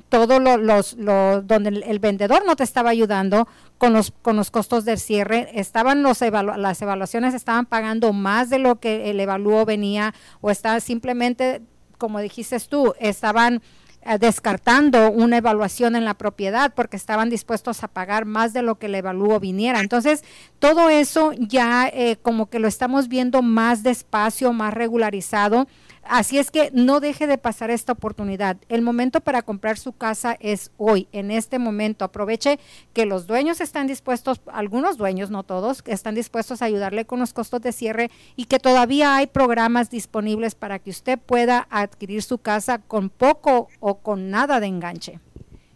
todo 0.09 0.39
lo, 0.39 0.57
los, 0.57 0.95
lo, 0.95 1.41
donde 1.41 1.69
el 1.69 1.99
vendedor 1.99 2.45
no 2.45 2.55
te 2.55 2.63
estaba 2.63 2.89
ayudando, 2.89 3.47
con 3.79 3.93
los, 3.93 4.11
con 4.21 4.35
los 4.35 4.51
costos 4.51 4.85
del 4.85 4.99
cierre. 4.99 5.49
Estaban 5.53 6.03
los 6.03 6.19
las 6.21 6.81
evaluaciones 6.81 7.33
estaban 7.33 7.65
pagando 7.65 8.13
más 8.13 8.49
de 8.49 8.59
lo 8.59 8.79
que 8.79 9.09
el 9.09 9.19
evalúo 9.19 9.65
venía 9.65 10.13
o 10.41 10.51
está 10.51 10.79
simplemente, 10.81 11.61
como 11.97 12.19
dijiste 12.19 12.59
tú, 12.59 12.93
estaban 12.99 13.61
eh, 14.01 14.17
descartando 14.19 15.11
una 15.11 15.37
evaluación 15.37 15.95
en 15.95 16.05
la 16.05 16.13
propiedad 16.13 16.73
porque 16.73 16.97
estaban 16.97 17.29
dispuestos 17.29 17.83
a 17.83 17.87
pagar 17.87 18.25
más 18.25 18.51
de 18.53 18.61
lo 18.61 18.79
que 18.79 18.87
el 18.87 18.95
evalúo 18.95 19.39
viniera. 19.39 19.79
Entonces, 19.79 20.23
todo 20.59 20.89
eso 20.89 21.31
ya 21.37 21.87
eh, 21.87 22.17
como 22.21 22.49
que 22.49 22.59
lo 22.59 22.67
estamos 22.67 23.07
viendo 23.07 23.41
más 23.41 23.81
despacio, 23.81 24.51
más 24.51 24.73
regularizado 24.73 25.67
Así 26.11 26.39
es 26.39 26.49
que 26.49 26.71
no 26.73 27.01
deje 27.01 27.27
de 27.27 27.37
pasar 27.37 27.69
esta 27.69 27.91
oportunidad. 27.91 28.57
El 28.67 28.81
momento 28.81 29.21
para 29.21 29.43
comprar 29.43 29.77
su 29.77 29.93
casa 29.93 30.35
es 30.39 30.71
hoy, 30.77 31.07
en 31.11 31.29
este 31.29 31.59
momento. 31.59 32.03
Aproveche 32.03 32.59
que 32.93 33.05
los 33.05 33.27
dueños 33.27 33.61
están 33.61 33.85
dispuestos, 33.85 34.41
algunos 34.47 34.97
dueños, 34.97 35.29
no 35.29 35.43
todos, 35.43 35.83
están 35.85 36.15
dispuestos 36.15 36.63
a 36.63 36.65
ayudarle 36.65 37.05
con 37.05 37.19
los 37.19 37.31
costos 37.31 37.61
de 37.61 37.73
cierre 37.73 38.09
y 38.35 38.45
que 38.45 38.57
todavía 38.57 39.17
hay 39.17 39.27
programas 39.27 39.91
disponibles 39.91 40.55
para 40.55 40.79
que 40.79 40.89
usted 40.89 41.19
pueda 41.19 41.67
adquirir 41.69 42.23
su 42.23 42.39
casa 42.39 42.79
con 42.79 43.11
poco 43.11 43.67
o 43.79 43.99
con 43.99 44.31
nada 44.31 44.59
de 44.59 44.65
enganche. 44.65 45.19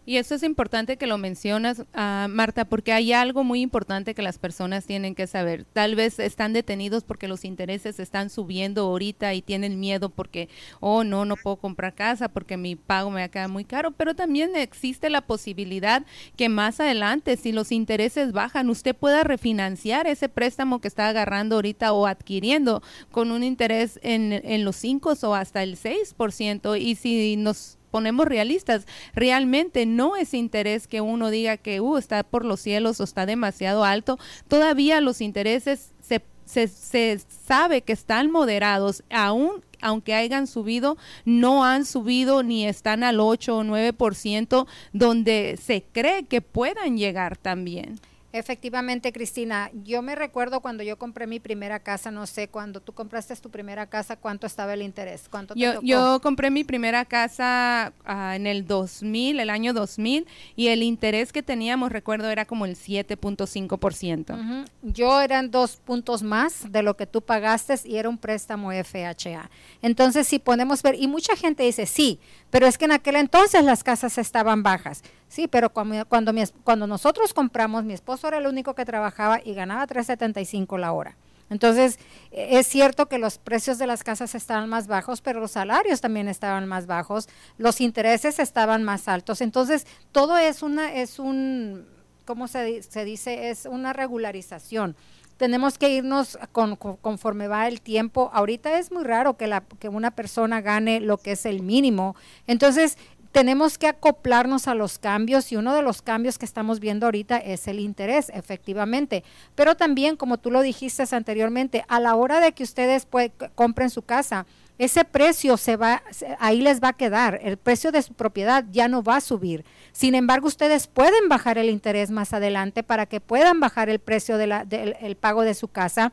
Y 0.06 0.18
eso 0.18 0.34
es 0.34 0.42
importante 0.42 0.96
que 0.96 1.06
lo 1.06 1.16
mencionas, 1.16 1.80
uh, 1.80 2.28
Marta, 2.28 2.66
porque 2.66 2.92
hay 2.92 3.12
algo 3.12 3.42
muy 3.42 3.62
importante 3.62 4.14
que 4.14 4.22
las 4.22 4.38
personas 4.38 4.84
tienen 4.84 5.14
que 5.14 5.26
saber. 5.26 5.64
Tal 5.64 5.94
vez 5.94 6.18
están 6.18 6.52
detenidos 6.52 7.04
porque 7.04 7.26
los 7.26 7.44
intereses 7.44 7.98
están 7.98 8.28
subiendo 8.28 8.82
ahorita 8.82 9.32
y 9.32 9.40
tienen 9.40 9.80
miedo 9.80 10.10
porque, 10.10 10.48
oh, 10.80 11.04
no, 11.04 11.24
no 11.24 11.36
puedo 11.36 11.56
comprar 11.56 11.94
casa 11.94 12.28
porque 12.28 12.56
mi 12.56 12.76
pago 12.76 13.10
me 13.10 13.20
va 13.20 13.26
a 13.26 13.28
quedar 13.30 13.48
muy 13.48 13.64
caro, 13.64 13.92
pero 13.92 14.14
también 14.14 14.56
existe 14.56 15.08
la 15.08 15.22
posibilidad 15.22 16.04
que 16.36 16.48
más 16.50 16.80
adelante, 16.80 17.36
si 17.36 17.52
los 17.52 17.72
intereses 17.72 18.32
bajan, 18.32 18.68
usted 18.68 18.94
pueda 18.94 19.24
refinanciar 19.24 20.06
ese 20.06 20.28
préstamo 20.28 20.80
que 20.80 20.88
está 20.88 21.08
agarrando 21.08 21.56
ahorita 21.56 21.92
o 21.92 22.06
adquiriendo 22.06 22.82
con 23.10 23.30
un 23.30 23.42
interés 23.42 23.98
en, 24.02 24.32
en 24.32 24.64
los 24.64 24.76
5 24.76 25.14
o 25.22 25.34
hasta 25.34 25.62
el 25.62 25.76
6%. 25.76 26.80
Y 26.80 26.94
si 26.96 27.36
nos 27.36 27.78
ponemos 27.94 28.26
realistas, 28.26 28.88
realmente 29.14 29.86
no 29.86 30.16
es 30.16 30.34
interés 30.34 30.88
que 30.88 31.00
uno 31.00 31.30
diga 31.30 31.56
que 31.56 31.78
uh, 31.78 31.96
está 31.96 32.24
por 32.24 32.44
los 32.44 32.58
cielos 32.58 32.98
o 32.98 33.04
está 33.04 33.24
demasiado 33.24 33.84
alto. 33.84 34.18
Todavía 34.48 35.00
los 35.00 35.20
intereses 35.20 35.92
se, 36.00 36.20
se, 36.44 36.66
se 36.66 37.20
sabe 37.46 37.82
que 37.82 37.92
están 37.92 38.32
moderados, 38.32 39.04
aún 39.10 39.62
aunque 39.80 40.12
hayan 40.12 40.48
subido, 40.48 40.96
no 41.24 41.64
han 41.64 41.84
subido 41.84 42.42
ni 42.42 42.66
están 42.66 43.04
al 43.04 43.20
8 43.20 43.58
o 43.58 43.62
9%, 43.62 44.66
donde 44.92 45.56
se 45.62 45.84
cree 45.92 46.24
que 46.24 46.40
puedan 46.40 46.96
llegar 46.96 47.36
también. 47.36 48.00
Efectivamente, 48.34 49.12
Cristina, 49.12 49.70
yo 49.84 50.02
me 50.02 50.16
recuerdo 50.16 50.58
cuando 50.58 50.82
yo 50.82 50.98
compré 50.98 51.28
mi 51.28 51.38
primera 51.38 51.78
casa, 51.78 52.10
no 52.10 52.26
sé, 52.26 52.48
cuando 52.48 52.80
tú 52.80 52.92
compraste 52.92 53.36
tu 53.36 53.48
primera 53.48 53.86
casa, 53.86 54.16
¿cuánto 54.16 54.48
estaba 54.48 54.74
el 54.74 54.82
interés? 54.82 55.28
¿Cuánto 55.30 55.54
yo, 55.54 55.80
yo 55.82 56.18
compré 56.20 56.50
mi 56.50 56.64
primera 56.64 57.04
casa 57.04 57.92
ah, 58.04 58.34
en 58.34 58.48
el 58.48 58.66
2000, 58.66 59.38
el 59.38 59.50
año 59.50 59.72
2000, 59.72 60.26
y 60.56 60.66
el 60.66 60.82
interés 60.82 61.32
que 61.32 61.44
teníamos, 61.44 61.92
recuerdo, 61.92 62.28
era 62.28 62.44
como 62.44 62.66
el 62.66 62.74
7.5%. 62.74 64.66
Yo 64.82 65.20
eran 65.20 65.52
dos 65.52 65.76
puntos 65.76 66.24
más 66.24 66.72
de 66.72 66.82
lo 66.82 66.96
que 66.96 67.06
tú 67.06 67.22
pagaste 67.22 67.76
y 67.84 67.98
era 67.98 68.08
un 68.08 68.18
préstamo 68.18 68.72
FHA. 68.72 69.48
Entonces, 69.80 70.26
si 70.26 70.40
podemos 70.40 70.82
ver, 70.82 70.96
y 70.98 71.06
mucha 71.06 71.36
gente 71.36 71.62
dice, 71.62 71.86
sí, 71.86 72.18
pero 72.50 72.66
es 72.66 72.78
que 72.78 72.86
en 72.86 72.92
aquel 72.92 73.14
entonces 73.14 73.62
las 73.62 73.84
casas 73.84 74.18
estaban 74.18 74.64
bajas. 74.64 75.04
Sí, 75.34 75.48
pero 75.48 75.70
cuando, 75.70 76.06
cuando, 76.06 76.32
cuando 76.62 76.86
nosotros 76.86 77.34
compramos, 77.34 77.82
mi 77.82 77.92
esposo 77.92 78.28
era 78.28 78.38
el 78.38 78.46
único 78.46 78.76
que 78.76 78.84
trabajaba 78.84 79.40
y 79.44 79.52
ganaba 79.52 79.84
3.75 79.84 80.78
la 80.78 80.92
hora. 80.92 81.16
Entonces, 81.50 81.98
e, 82.30 82.60
es 82.60 82.68
cierto 82.68 83.06
que 83.06 83.18
los 83.18 83.38
precios 83.38 83.78
de 83.78 83.88
las 83.88 84.04
casas 84.04 84.36
estaban 84.36 84.68
más 84.68 84.86
bajos, 84.86 85.22
pero 85.22 85.40
los 85.40 85.50
salarios 85.50 86.00
también 86.00 86.28
estaban 86.28 86.68
más 86.68 86.86
bajos, 86.86 87.28
los 87.58 87.80
intereses 87.80 88.38
estaban 88.38 88.84
más 88.84 89.08
altos. 89.08 89.40
Entonces, 89.40 89.88
todo 90.12 90.38
es 90.38 90.62
una 90.62 90.94
es 90.94 91.18
un 91.18 91.84
¿cómo 92.24 92.46
se, 92.46 92.84
se 92.84 93.04
dice? 93.04 93.50
Es 93.50 93.66
una 93.66 93.92
regularización. 93.92 94.94
Tenemos 95.36 95.78
que 95.78 95.88
irnos 95.88 96.38
con, 96.52 96.76
conforme 96.76 97.48
va 97.48 97.66
el 97.66 97.80
tiempo. 97.80 98.30
Ahorita 98.32 98.78
es 98.78 98.92
muy 98.92 99.02
raro 99.02 99.36
que, 99.36 99.48
la, 99.48 99.62
que 99.80 99.88
una 99.88 100.12
persona 100.12 100.60
gane 100.60 101.00
lo 101.00 101.18
que 101.18 101.32
es 101.32 101.44
el 101.44 101.60
mínimo. 101.60 102.14
Entonces, 102.46 102.96
tenemos 103.34 103.78
que 103.78 103.88
acoplarnos 103.88 104.68
a 104.68 104.76
los 104.76 105.00
cambios 105.00 105.50
y 105.50 105.56
uno 105.56 105.74
de 105.74 105.82
los 105.82 106.02
cambios 106.02 106.38
que 106.38 106.44
estamos 106.44 106.78
viendo 106.78 107.06
ahorita 107.06 107.36
es 107.38 107.66
el 107.66 107.80
interés, 107.80 108.30
efectivamente. 108.32 109.24
Pero 109.56 109.74
también, 109.74 110.14
como 110.16 110.38
tú 110.38 110.52
lo 110.52 110.62
dijiste 110.62 111.02
anteriormente, 111.10 111.84
a 111.88 111.98
la 111.98 112.14
hora 112.14 112.38
de 112.38 112.52
que 112.52 112.62
ustedes 112.62 113.08
compren 113.56 113.90
su 113.90 114.02
casa, 114.02 114.46
ese 114.78 115.04
precio 115.04 115.56
se 115.56 115.74
va, 115.74 116.04
ahí 116.38 116.60
les 116.60 116.80
va 116.80 116.90
a 116.90 116.92
quedar, 116.92 117.40
el 117.42 117.56
precio 117.56 117.90
de 117.90 118.02
su 118.02 118.14
propiedad 118.14 118.66
ya 118.70 118.86
no 118.86 119.02
va 119.02 119.16
a 119.16 119.20
subir. 119.20 119.64
Sin 119.90 120.14
embargo, 120.14 120.46
ustedes 120.46 120.86
pueden 120.86 121.28
bajar 121.28 121.58
el 121.58 121.70
interés 121.70 122.12
más 122.12 122.32
adelante 122.34 122.84
para 122.84 123.06
que 123.06 123.20
puedan 123.20 123.58
bajar 123.58 123.88
el 123.88 123.98
precio 123.98 124.38
de 124.38 124.46
del 124.66 124.96
el 125.00 125.16
pago 125.16 125.42
de 125.42 125.54
su 125.54 125.66
casa. 125.66 126.12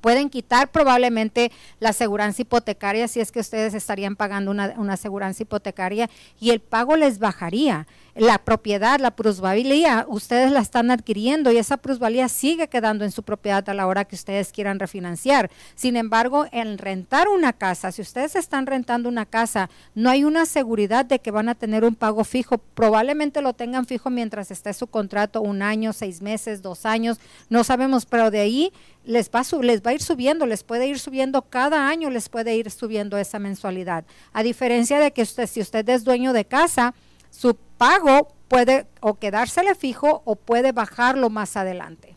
Pueden 0.00 0.30
quitar 0.30 0.70
probablemente 0.70 1.52
la 1.78 1.90
aseguranza 1.90 2.42
hipotecaria 2.42 3.08
si 3.08 3.20
es 3.20 3.32
que 3.32 3.40
ustedes 3.40 3.74
estarían 3.74 4.16
pagando 4.16 4.50
una, 4.50 4.74
una 4.76 4.94
aseguranza 4.94 5.42
hipotecaria 5.42 6.08
y 6.38 6.50
el 6.50 6.60
pago 6.60 6.96
les 6.96 7.18
bajaría. 7.18 7.86
La 8.14 8.38
propiedad, 8.38 8.98
la 8.98 9.12
plusvalía, 9.12 10.04
ustedes 10.08 10.50
la 10.50 10.60
están 10.60 10.90
adquiriendo 10.90 11.52
y 11.52 11.58
esa 11.58 11.76
plusvalía 11.76 12.28
sigue 12.28 12.68
quedando 12.68 13.04
en 13.04 13.12
su 13.12 13.22
propiedad 13.22 13.68
a 13.68 13.74
la 13.74 13.86
hora 13.86 14.04
que 14.04 14.16
ustedes 14.16 14.52
quieran 14.52 14.80
refinanciar. 14.80 15.50
Sin 15.76 15.96
embargo, 15.96 16.46
en 16.50 16.78
rentar 16.78 17.28
una 17.28 17.52
casa, 17.52 17.92
si 17.92 18.02
ustedes 18.02 18.34
están 18.34 18.66
rentando 18.66 19.08
una 19.08 19.26
casa, 19.26 19.70
no 19.94 20.10
hay 20.10 20.24
una 20.24 20.46
seguridad 20.46 21.04
de 21.04 21.20
que 21.20 21.30
van 21.30 21.48
a 21.48 21.54
tener 21.54 21.84
un 21.84 21.94
pago 21.94 22.24
fijo. 22.24 22.58
Probablemente 22.58 23.42
lo 23.42 23.52
tengan 23.52 23.86
fijo 23.86 24.10
mientras 24.10 24.50
esté 24.50 24.72
su 24.72 24.88
contrato, 24.88 25.40
un 25.40 25.62
año, 25.62 25.92
seis 25.92 26.20
meses, 26.20 26.62
dos 26.62 26.86
años, 26.86 27.20
no 27.48 27.64
sabemos, 27.64 28.06
pero 28.06 28.30
de 28.30 28.40
ahí 28.40 28.72
les 29.04 29.30
va, 29.30 29.42
les 29.62 29.82
va 29.82 29.90
a 29.90 29.94
ir 29.94 30.02
subiendo, 30.02 30.46
les 30.46 30.64
puede 30.64 30.86
ir 30.86 30.98
subiendo 30.98 31.42
cada 31.42 31.88
año, 31.88 32.10
les 32.10 32.28
puede 32.28 32.56
ir 32.56 32.70
subiendo 32.70 33.16
esa 33.18 33.38
mensualidad. 33.38 34.04
A 34.32 34.42
diferencia 34.42 34.98
de 34.98 35.12
que 35.12 35.22
usted, 35.22 35.46
si 35.46 35.60
usted 35.60 35.88
es 35.88 36.04
dueño 36.04 36.32
de 36.32 36.44
casa, 36.44 36.94
su 37.30 37.56
pago 37.78 38.28
puede 38.48 38.86
o 39.00 39.14
quedársele 39.14 39.74
fijo 39.74 40.22
o 40.24 40.36
puede 40.36 40.72
bajarlo 40.72 41.30
más 41.30 41.56
adelante. 41.56 42.16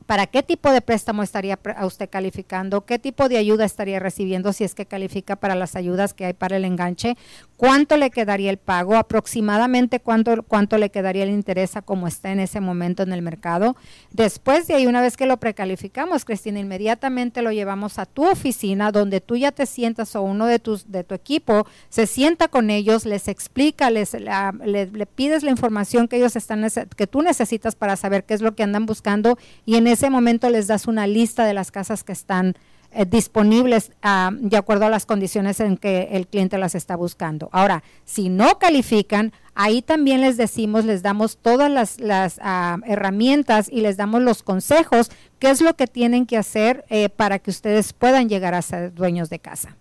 para 0.09 0.27
qué 0.27 0.43
tipo 0.43 0.73
de 0.73 0.81
préstamo 0.81 1.23
estaría 1.23 1.59
usted 1.83 2.09
calificando, 2.09 2.87
qué 2.87 2.99
tipo 2.99 3.29
de 3.29 3.37
ayuda 3.37 3.67
estaría 3.67 4.01
recibiendo 4.01 4.55
si 4.55 4.65
es 4.65 4.75
que 4.75 4.87
califica 4.87 5.37
para 5.37 5.55
las 5.55 5.77
ayudas 5.77 6.15
que 6.15 6.25
hay 6.25 6.33
para 6.33 6.57
el 6.57 6.65
enganche, 6.65 7.19
cuánto 7.59 7.99
le 7.99 8.09
quedaría 8.09 8.49
el 8.49 8.57
pago, 8.57 8.97
aproximadamente 8.97 10.01
cuánto, 10.01 10.43
cuánto 10.45 10.79
le 10.79 10.89
quedaría 10.89 11.25
el 11.25 11.29
interés 11.29 11.77
a 11.77 11.83
como 11.83 12.09
está 12.09 12.33
en 12.33 12.41
ese 12.41 12.61
momento 12.61 13.03
en 13.03 13.13
el 13.13 13.21
mercado. 13.21 13.77
Después 14.11 14.67
de 14.67 14.77
ahí, 14.77 14.87
una 14.87 15.03
vez 15.03 15.15
que 15.19 15.27
lo 15.27 15.37
precalificamos, 15.37 16.25
Cristina, 16.25 16.59
inmediatamente 16.59 17.43
lo 17.43 17.53
llevamos 17.53 17.99
a 17.99 18.07
tu 18.07 18.27
oficina 18.27 18.93
donde 18.93 19.21
tú 19.21 19.37
ya 19.37 19.53
te 19.53 19.67
sientas 19.67 20.17
o 20.17 20.23
uno 20.23 20.47
de, 20.47 20.59
tus, 20.59 20.91
de 20.91 21.05
tu 21.05 21.15
equipo 21.15 21.67
se 21.91 22.07
sienta 22.07 22.49
con 22.49 22.71
ellos, 22.71 23.05
les 23.05 23.29
explica, 23.29 23.91
les, 23.91 24.15
le, 24.15 25.07
pides 25.07 25.43
la 25.43 25.51
información 25.51 26.09
que 26.09 26.17
ellos 26.17 26.35
están 26.35 26.67
que 26.97 27.07
tú 27.07 27.21
necesitas 27.21 27.75
para 27.75 27.97
saber 27.97 28.25
qué 28.25 28.33
es 28.33 28.41
lo 28.41 28.55
que 28.55 28.63
andan 28.63 28.87
buscando 28.87 29.37
y 29.67 29.77
en 29.77 29.98
ese 29.99 30.11
momento 30.11 30.49
les 30.49 30.69
das 30.69 30.87
una 30.87 31.09
lista 31.09 31.45
de 31.45 31.55
las 31.55 31.73
casas 31.73 32.05
que 32.05 32.13
están 32.13 32.55
eh, 32.93 33.05
disponibles 33.05 33.91
ah, 34.01 34.31
de 34.33 34.57
acuerdo 34.57 34.87
a 34.87 34.91
las 34.91 35.07
condiciones 35.07 35.59
en 35.59 35.77
que 35.77 36.11
el 36.13 36.29
cliente 36.29 36.57
las 36.57 36.77
está 36.77 36.95
buscando. 36.95 37.49
Ahora, 37.51 37.83
si 38.05 38.29
no 38.29 38.61
califican, 38.61 39.33
ahí 39.57 39.83
también 39.83 40.21
les 40.21 40.37
decimos, 40.37 40.85
les 40.85 41.03
damos 41.03 41.37
todas 41.37 41.99
las, 41.99 42.41
ah, 42.43 42.79
herramientas 42.87 43.69
y 43.69 43.81
les 43.81 43.97
damos 43.97 44.23
los 44.23 44.45
consejos, 44.45 45.11
qué 45.41 45.51
es 45.51 45.61
lo 45.61 45.75
que 45.75 45.89
tienen 45.89 46.27
que 46.27 46.37
hacer 46.37 46.85
eh, 46.91 47.09
para 47.09 47.41
que 47.41 47.51
ustedes 47.51 47.93
puedan 47.93 48.29
llegar 48.29 48.55
a 48.55 48.63
ser 48.63 48.95
dueños 48.95 49.31
de 49.31 49.41
casa. 49.41 49.77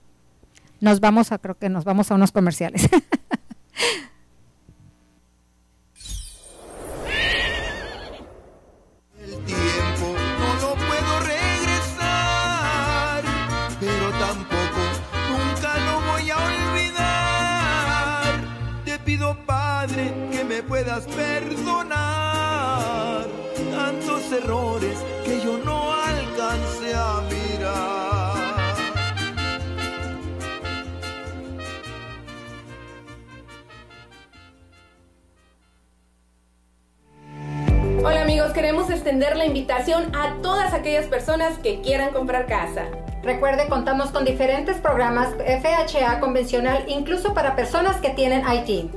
Nos 0.82 1.00
vamos 1.00 1.32
a, 1.32 1.38
creo 1.38 1.60
que 1.60 1.70
nos 1.70 1.86
vamos 1.86 2.10
a 2.10 2.16
unos 2.16 2.32
comerciales. 2.32 2.90
puedas 20.78 21.08
perdonar 21.08 21.96
tantos 23.72 24.32
errores 24.32 25.00
que 25.26 25.42
yo 25.42 25.58
no 25.66 25.92
alcancé 25.92 26.94
a 26.94 27.22
mirar. 27.32 28.76
Hola 38.04 38.22
amigos, 38.22 38.52
queremos 38.52 38.92
extender 38.92 39.36
la 39.36 39.46
invitación 39.46 40.16
a 40.16 40.36
todas 40.44 40.76
aquellas 40.76 41.08
personas 41.08 41.58
que 41.58 41.82
quieran 41.82 42.14
comprar 42.14 42.46
casa. 42.46 42.84
Recuerde, 43.24 43.68
contamos 43.68 44.12
con 44.12 44.26
diferentes 44.26 44.78
programas 44.78 45.30
FHA 45.38 46.20
convencional, 46.20 46.86
incluso 46.88 47.34
para 47.34 47.56
personas 47.56 47.98
que 47.98 48.12
tienen 48.12 48.44
IT. 48.48 48.97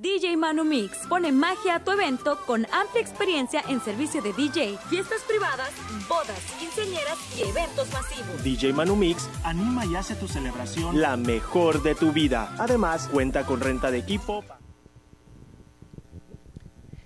DJ 0.00 0.34
Manu 0.38 0.64
Mix 0.64 1.06
pone 1.10 1.30
magia 1.30 1.74
a 1.74 1.84
tu 1.84 1.90
evento 1.90 2.38
con 2.46 2.66
amplia 2.72 3.02
experiencia 3.02 3.62
en 3.68 3.82
servicio 3.82 4.22
de 4.22 4.32
DJ, 4.32 4.78
fiestas 4.88 5.20
privadas, 5.28 5.70
bodas, 6.08 6.40
quinceañeras 6.58 7.18
y 7.36 7.42
eventos 7.42 7.92
masivos. 7.92 8.42
DJ 8.42 8.72
Manu 8.72 8.96
Mix 8.96 9.28
anima 9.44 9.84
y 9.84 9.96
hace 9.96 10.14
tu 10.14 10.26
celebración 10.26 11.02
la 11.02 11.18
mejor 11.18 11.82
de 11.82 11.94
tu 11.94 12.12
vida. 12.12 12.54
Además, 12.58 13.08
cuenta 13.08 13.44
con 13.44 13.60
renta 13.60 13.90
de 13.90 13.98
equipo. 13.98 14.42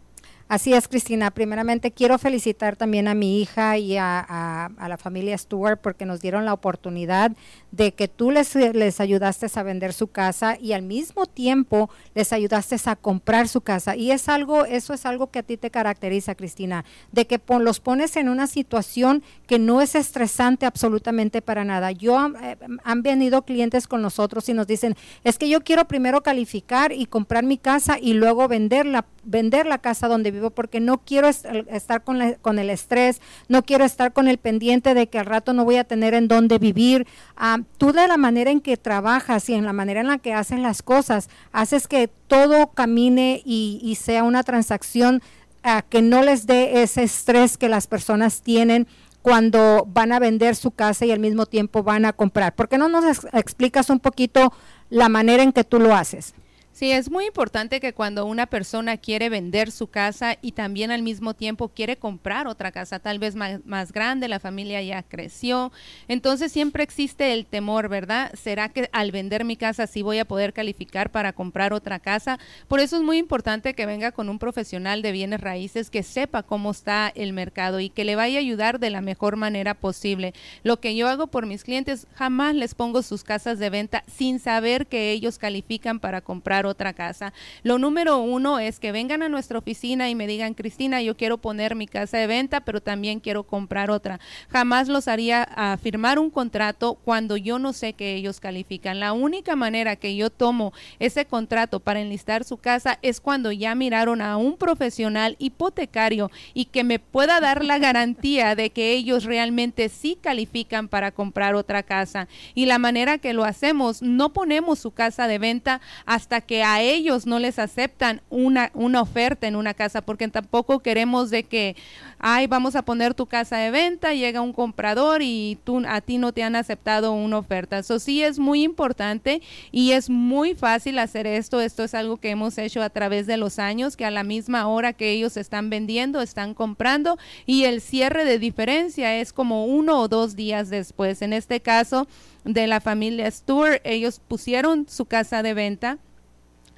Así 0.49 0.73
es, 0.73 0.87
Cristina. 0.87 1.33
Primeramente 1.33 1.91
quiero 1.91 2.19
felicitar 2.19 2.77
también 2.77 3.09
a 3.09 3.15
mi 3.15 3.41
hija 3.41 3.79
y 3.79 3.97
a, 3.97 4.71
la 4.79 4.97
familia 4.97 5.37
Stewart 5.37 5.81
porque 5.81 6.07
nos 6.07 6.21
dieron 6.21 6.45
la 6.45 6.53
oportunidad 6.53 7.33
de 7.73 7.93
que 7.93 8.07
tú 8.07 8.31
les, 8.31 8.55
ayudaste 9.01 9.47
a 9.53 9.63
vender 9.65 9.93
su 9.93 10.07
casa 10.07 10.57
y 10.61 10.73
al 10.73 10.83
mismo 10.83 11.27
tiempo 11.27 11.91
les 12.15 12.33
ayudaste 12.33 12.77
a 12.85 12.95
comprar 12.95 13.49
su 13.49 13.61
casa. 13.61 13.97
Y 13.97 14.13
es 14.13 14.29
algo, 14.29 14.65
eso 14.65 14.95
es 14.95 15.05
algo 15.05 15.33
que 15.33 15.41
a 15.41 15.43
ti 15.43 15.57
te 15.57 15.73
caracteriza, 15.73 16.37
Cristina, 16.37 16.85
de 17.11 17.27
que 17.27 17.41
los 17.59 17.81
pones 17.81 18.17
en 18.17 18.29
una 18.29 18.47
situación 18.47 19.25
que 19.49 19.59
no 19.59 19.81
es 19.81 19.97
estresante 19.97 20.65
absolutamente 20.65 21.43
para 21.43 21.65
nada. 21.65 21.91
Yo 21.91 22.25
eh, 22.41 22.57
han 22.85 23.03
venido 23.03 23.43
clientes 23.43 23.89
con 23.89 24.01
nosotros 24.01 24.49
y 24.49 24.55
nos 24.55 24.69
dicen, 24.69 24.95
es 25.25 25.39
que 25.39 25.49
yo 25.49 25.65
quiero 25.65 25.89
primero 25.89 26.23
calificar 26.23 26.93
y 26.93 27.07
comprar 27.07 27.45
mi 27.45 27.59
casa 27.59 27.99
y 28.01 28.13
luego 28.13 28.47
venderla, 28.47 29.07
vender 29.25 29.67
la 29.67 29.79
casa 29.79 30.07
donde 30.07 30.36
vivo 30.37 30.51
porque 30.51 30.81
no 30.81 30.99
quiero 30.99 31.29
estar 31.29 32.05
con, 32.05 32.21
el 32.21 32.71
estrés, 32.71 33.21
no 33.49 33.65
quiero 33.65 33.85
estar 33.85 34.13
con 34.13 34.29
el 34.29 34.39
pendiente 34.39 34.95
de 34.95 35.09
que 35.09 35.19
al 35.19 35.27
rato 35.27 35.53
no 35.53 35.65
voy 35.65 35.77
a 35.77 35.85
tener 35.85 36.15
en 36.15 36.29
dónde 36.29 36.59
vivir. 36.59 37.07
Ah, 37.37 37.59
tú 37.79 37.93
de 37.93 38.07
la 38.07 38.17
manera 38.17 38.51
en 38.51 38.61
que 38.61 38.77
trabajas 38.77 39.49
y 39.49 39.55
en 39.55 39.65
la 39.65 39.73
manera 39.73 40.01
en 40.01 40.07
la 40.07 40.19
que 40.19 40.33
hacen 40.33 40.63
las 40.63 40.83
cosas, 40.83 41.29
haces 41.53 41.89
que 41.89 42.09
todo 42.29 42.69
camine 42.69 43.43
y, 43.45 43.97
sea 44.01 44.23
una 44.23 44.43
transacción 44.43 45.23
ah, 45.63 45.83
que 45.89 46.03
no 46.03 46.23
les 46.23 46.47
dé 46.47 46.83
ese 46.83 47.03
estrés 47.03 47.57
que 47.57 47.69
las 47.69 47.87
personas 47.87 48.43
tienen 48.43 48.87
cuando 49.23 49.85
van 49.89 50.13
a 50.13 50.21
vender 50.21 50.55
su 50.55 50.71
casa 50.71 51.05
y 51.05 51.11
al 51.11 51.19
mismo 51.19 51.47
tiempo 51.47 51.83
van 51.83 52.05
a 52.05 52.13
comprar. 52.13 52.55
¿Por 52.55 52.69
qué 52.69 52.79
no 52.79 52.89
nos 52.89 53.25
explicas 53.33 53.91
un 53.91 53.99
poquito 53.99 54.53
la 54.89 55.09
manera 55.09 55.43
en 55.43 55.53
que 55.53 55.65
tú 55.65 55.81
lo 55.81 55.97
haces? 55.97 56.33
Sí, 56.77 56.93
es 56.93 57.11
muy 57.11 57.25
importante 57.25 57.81
que 57.81 57.95
cuando 57.95 58.27
una 58.27 58.45
persona 58.45 58.99
quiere 58.99 59.31
vender 59.31 59.71
su 59.71 59.87
casa 59.87 60.37
y 60.43 60.53
también 60.53 60.91
al 60.91 61.01
mismo 61.01 61.33
tiempo 61.33 61.71
quiere 61.71 61.97
comprar 61.97 62.47
otra 62.47 62.71
casa, 62.71 62.99
tal 62.99 63.19
vez 63.19 63.35
más, 63.35 63.93
grande, 63.93 64.29
la 64.29 64.41
familia 64.41 64.83
ya 64.83 65.03
creció, 65.03 65.73
entonces 66.07 66.53
siempre 66.53 66.83
existe 66.83 67.33
el 67.33 67.47
temor, 67.47 67.89
¿verdad? 67.89 68.31
¿Será 68.35 68.69
que 68.69 68.91
al 68.93 69.11
vender 69.11 69.47
mi 69.47 69.57
casa 69.57 69.87
sí 69.87 70.03
voy 70.03 70.19
a 70.19 70.27
poder 70.27 70.53
calificar 70.53 71.11
para 71.11 71.33
comprar 71.33 71.73
otra 71.73 71.99
casa? 71.99 72.39
Por 72.69 72.81
eso 72.81 72.97
es 72.97 73.03
muy 73.03 73.17
importante 73.17 73.73
que 73.73 73.87
venga 73.87 74.13
con 74.13 74.29
un 74.29 74.39
profesional 74.39 75.01
de 75.01 75.13
bienes 75.13 75.41
raíces 75.41 75.89
que 75.89 76.03
sepa 76.03 76.43
cómo 76.43 76.73
está 76.73 77.11
el 77.15 77.33
mercado 77.33 77.81
y 77.81 77.89
que 77.89 78.05
le 78.05 78.17
vaya 78.17 78.37
a 78.37 78.41
ayudar 78.41 78.81
de 78.81 78.91
la 78.91 79.01
mejor 79.01 79.37
manera 79.37 79.73
posible. 79.73 80.35
Lo 80.63 80.79
que 80.79 80.95
yo 80.95 81.09
hago 81.09 81.29
por 81.29 81.47
mis 81.47 81.65
clientes, 81.65 82.07
jamás 82.13 82.55
les 82.55 82.75
pongo 82.75 83.01
sus 83.01 83.25
casas 83.25 83.59
de 83.59 83.71
venta 83.71 84.05
sin 84.15 84.41
saber 84.41 84.87
que 84.87 85.13
ellos 85.13 85.39
califican 85.39 86.01
para 86.01 86.21
comprar 86.21 86.66
otra 86.67 86.93
casa. 86.93 87.33
Lo 87.63 87.79
número 87.79 88.19
uno 88.19 88.59
es 88.59 88.79
que 88.79 88.93
vengan 88.93 89.23
a 89.23 89.29
nuestra 89.29 89.59
oficina 89.59 90.11
y 90.11 90.15
me 90.15 90.27
digan, 90.27 90.55
Cristina, 90.55 91.01
yo 91.03 91.17
quiero 91.17 91.39
poner 91.39 91.75
mi 91.75 91.87
casa 91.87 92.19
de 92.19 92.27
venta, 92.27 92.61
pero 92.61 92.81
también 92.81 93.21
quiero 93.21 93.45
comprar 93.45 93.91
otra. 93.91 94.21
Jamás 94.49 94.89
los 94.89 95.09
haría 95.09 95.79
firmar 95.83 96.19
un 96.19 96.31
contrato 96.31 96.95
cuando 96.95 97.37
yo 97.37 97.59
no 97.59 97.73
sé 97.73 97.93
que 97.93 98.15
ellos 98.15 98.41
califican. 98.41 99.01
La 99.01 99.13
única 99.13 99.57
manera 99.57 99.97
que 99.97 100.17
yo 100.17 100.31
tomo 100.31 100.73
ese 100.99 101.25
contrato 101.25 101.81
para 101.81 102.01
enlistar 102.01 102.45
su 102.45 102.57
casa 102.57 102.99
es 103.03 103.21
cuando 103.21 103.53
ya 103.53 103.75
miraron 103.75 104.21
a 104.21 104.37
un 104.37 104.57
profesional 104.57 105.37
hipotecario 105.39 106.31
y 106.55 106.67
que 106.67 106.85
me 106.85 106.99
pueda 106.99 107.41
dar 107.41 107.65
la 107.65 107.79
garantía 107.79 108.55
de 108.55 108.71
que 108.71 108.93
ellos 108.93 109.25
realmente 109.25 109.89
sí 109.89 110.19
califican 110.21 110.89
para 110.89 111.13
comprar 111.13 111.55
otra 111.55 111.83
casa. 111.83 112.29
Y 112.55 112.67
la 112.67 112.79
manera 112.79 113.19
que 113.19 113.33
lo 113.33 113.45
hacemos, 113.45 114.03
no 114.03 114.33
ponemos 114.33 114.79
su 114.79 114.91
casa 114.91 115.27
de 115.29 115.39
venta 115.39 115.81
hasta 116.05 116.41
que 116.41 116.56
a 116.63 116.81
ellos 116.81 117.27
no 117.27 117.39
les 117.39 117.59
aceptan 117.59 118.21
una, 118.31 118.71
una 118.75 119.03
oferta 119.03 119.47
en 119.47 119.57
una 119.57 119.75
casa, 119.75 120.03
porque 120.03 120.29
tampoco 120.29 120.81
queremos 120.81 121.31
de 121.31 121.45
que, 121.45 121.77
ay, 122.19 122.47
vamos 122.47 122.77
a 122.77 122.83
poner 122.83 123.15
tu 123.15 123.27
casa 123.27 123.57
de 123.59 123.71
venta, 123.71 124.15
llega 124.15 124.41
un 124.41 124.53
comprador 124.53 125.23
y 125.23 125.59
tú, 125.65 125.83
a 125.87 126.01
ti 126.01 126.19
no 126.19 126.33
te 126.33 126.43
han 126.43 126.57
aceptado 126.57 127.13
una 127.13 127.39
oferta. 127.39 127.79
Eso 127.79 127.99
sí 127.99 128.23
es 128.23 128.39
muy 128.39 128.63
importante 128.63 129.43
y 129.73 129.93
es 129.93 130.11
muy 130.11 130.55
fácil 130.55 130.99
hacer 130.99 131.27
esto. 131.27 131.61
Esto 131.61 131.85
es 131.85 131.95
algo 131.95 132.17
que 132.17 132.31
hemos 132.31 132.59
hecho 132.59 132.83
a 132.83 132.91
través 132.91 133.27
de 133.27 133.37
los 133.37 133.59
años, 133.59 133.97
que 133.97 134.05
a 134.05 134.11
la 134.11 134.25
misma 134.25 134.67
hora 134.67 134.93
que 134.93 135.11
ellos 135.11 135.37
están 135.37 135.71
vendiendo, 135.71 136.21
están 136.21 136.55
comprando 136.55 137.19
y 137.47 137.65
el 137.65 137.81
cierre 137.81 138.25
de 138.25 138.39
diferencia 138.39 139.17
es 139.17 139.33
como 139.33 139.67
uno 139.67 140.01
o 140.01 140.09
dos 140.09 140.37
días 140.37 140.71
después. 140.71 141.23
En 141.23 141.33
este 141.33 141.61
caso 141.61 142.07
de 142.45 142.67
la 142.67 142.81
familia 142.81 143.31
Stewart, 143.31 143.81
ellos 143.85 144.21
pusieron 144.27 144.87
su 144.89 145.07
casa 145.07 145.43
de 145.43 145.55
venta 145.55 145.99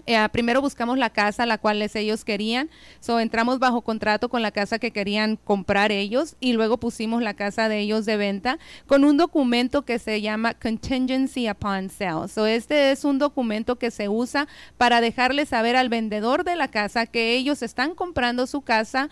eh, 0.09 0.29
primero 0.31 0.63
buscamos 0.63 0.97
la 0.97 1.11
casa 1.11 1.45
la 1.45 1.59
cual 1.59 1.83
ellos 1.83 2.25
querían, 2.25 2.71
so 2.99 3.21
entramos 3.21 3.59
bajo 3.59 3.83
contrato 3.83 4.31
con 4.31 4.41
la 4.41 4.51
casa 4.51 4.79
que 4.79 4.91
querían 4.91 5.37
comprar 5.37 5.93
ellos 5.93 6.35
y 6.41 6.55
luego 6.55 6.79
pusimos 6.79 7.23
la 7.23 7.35
casa 7.35 7.69
de 7.69 7.81
ellos 7.81 8.07
de 8.07 8.17
venta 8.17 8.59
con 8.87 9.05
un 9.05 9.19
documento 9.19 9.83
que 9.83 9.99
se 9.99 10.23
llama 10.23 10.55
Contingency 10.55 11.51
Upon 11.51 11.91
Sale. 11.91 12.29
So 12.29 12.47
este 12.47 12.91
es 12.91 13.05
un 13.05 13.19
documento 13.19 13.77
que 13.77 13.91
se 13.91 14.09
usa 14.09 14.49
para 14.79 15.03
dejarle 15.03 15.45
saber 15.45 15.77
al 15.77 15.91
vendedor 15.91 16.43
de 16.43 16.57
la 16.57 16.69
casa 16.69 17.05
que 17.05 17.35
ellos 17.35 17.63
están 17.63 17.95
comprando 17.95 18.47
su 18.47 18.63
casa 18.63 19.11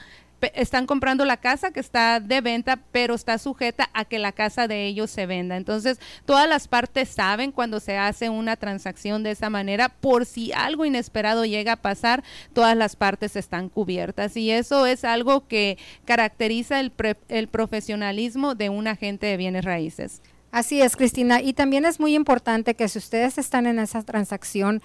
están 0.55 0.87
comprando 0.87 1.24
la 1.24 1.37
casa 1.39 1.70
que 1.70 1.80
está 1.80 2.20
de 2.20 2.41
venta, 2.41 2.78
pero 2.93 3.14
está 3.14 3.39
sujeta 3.39 3.91
a 3.93 4.05
que 4.05 4.18
la 4.18 4.32
casa 4.32 4.68
de 4.68 4.87
ellos 4.87 5.11
se 5.11 5.26
venda. 5.26 5.57
Entonces, 5.57 5.99
todas 6.24 6.49
las 6.49 6.68
partes 6.68 7.09
saben 7.09 7.53
cuando 7.53 7.80
se 7.80 7.97
hace 7.97 8.28
una 8.28 8.57
transacción 8.57 9.22
de 9.22 9.32
esa 9.32 9.51
manera, 9.51 9.89
por 9.89 10.26
si 10.26 10.53
algo 10.53 10.84
inesperado 10.84 11.45
llega 11.45 11.72
a 11.72 11.76
pasar, 11.76 12.22
todas 12.53 12.76
las 12.76 12.97
partes 12.97 13.37
están 13.37 13.68
cubiertas. 13.68 14.37
Y 14.37 14.51
eso 14.51 14.87
es 14.87 15.05
algo 15.05 15.47
que 15.47 15.78
caracteriza 16.05 16.80
el, 16.80 16.93
el 17.28 17.49
profesionalismo 17.49 18.55
de 18.55 18.68
un 18.68 18.87
agente 18.89 19.26
de 19.26 19.37
bienes 19.37 19.64
raíces. 19.64 20.22
Así 20.57 20.81
es, 20.81 20.97
Cristina. 20.97 21.43
Y 21.43 21.53
también 21.53 21.85
es 21.85 22.01
muy 22.01 22.15
importante 22.15 22.75
que 22.75 22.89
si 22.89 22.97
ustedes 22.99 23.37
están 23.37 23.67
en 23.67 23.79
esa 23.79 24.03
transacción, 24.05 24.81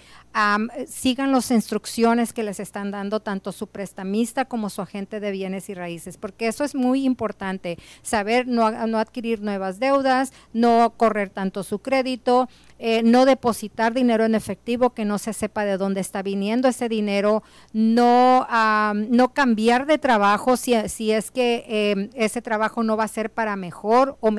sigan 0.85 1.31
las 1.31 1.49
instrucciones 1.49 2.33
que 2.33 2.43
les 2.43 2.59
están 2.59 2.91
dando 2.91 3.21
tanto 3.21 3.53
su 3.53 3.67
prestamista 3.67 4.43
como 4.43 4.69
su 4.69 4.81
agente 4.81 5.21
de 5.21 5.31
bienes 5.31 5.69
y 5.69 5.73
raíces, 5.73 6.17
porque 6.17 6.47
eso 6.47 6.65
es 6.65 6.75
muy 6.75 7.05
importante, 7.05 7.77
saber 8.01 8.47
no, 8.47 8.69
no 8.85 8.97
adquirir 8.97 9.41
nuevas 9.41 9.79
deudas, 9.79 10.33
no 10.51 10.93
correr 10.97 11.29
tanto 11.29 11.63
su 11.63 11.79
crédito, 11.79 12.49
eh, 12.83 13.03
no 13.03 13.25
depositar 13.25 13.93
dinero 13.93 14.25
en 14.25 14.33
efectivo 14.33 14.89
que 14.89 15.05
no 15.05 15.19
se 15.19 15.33
sepa 15.33 15.65
de 15.65 15.77
dónde 15.77 16.01
está 16.01 16.23
viniendo 16.23 16.67
ese 16.67 16.89
dinero, 16.89 17.43
no, 17.73 18.47
no 18.95 19.33
cambiar 19.33 19.85
de 19.85 19.99
trabajo 19.99 20.57
si, 20.57 20.73
si 20.89 21.11
es 21.11 21.29
que 21.29 21.63
em, 21.67 22.09
ese 22.15 22.41
trabajo 22.41 22.81
no 22.81 22.97
va 22.97 23.03
a 23.03 23.07
ser 23.07 23.29
para 23.31 23.55
mejor 23.55 24.17
o, 24.19 24.29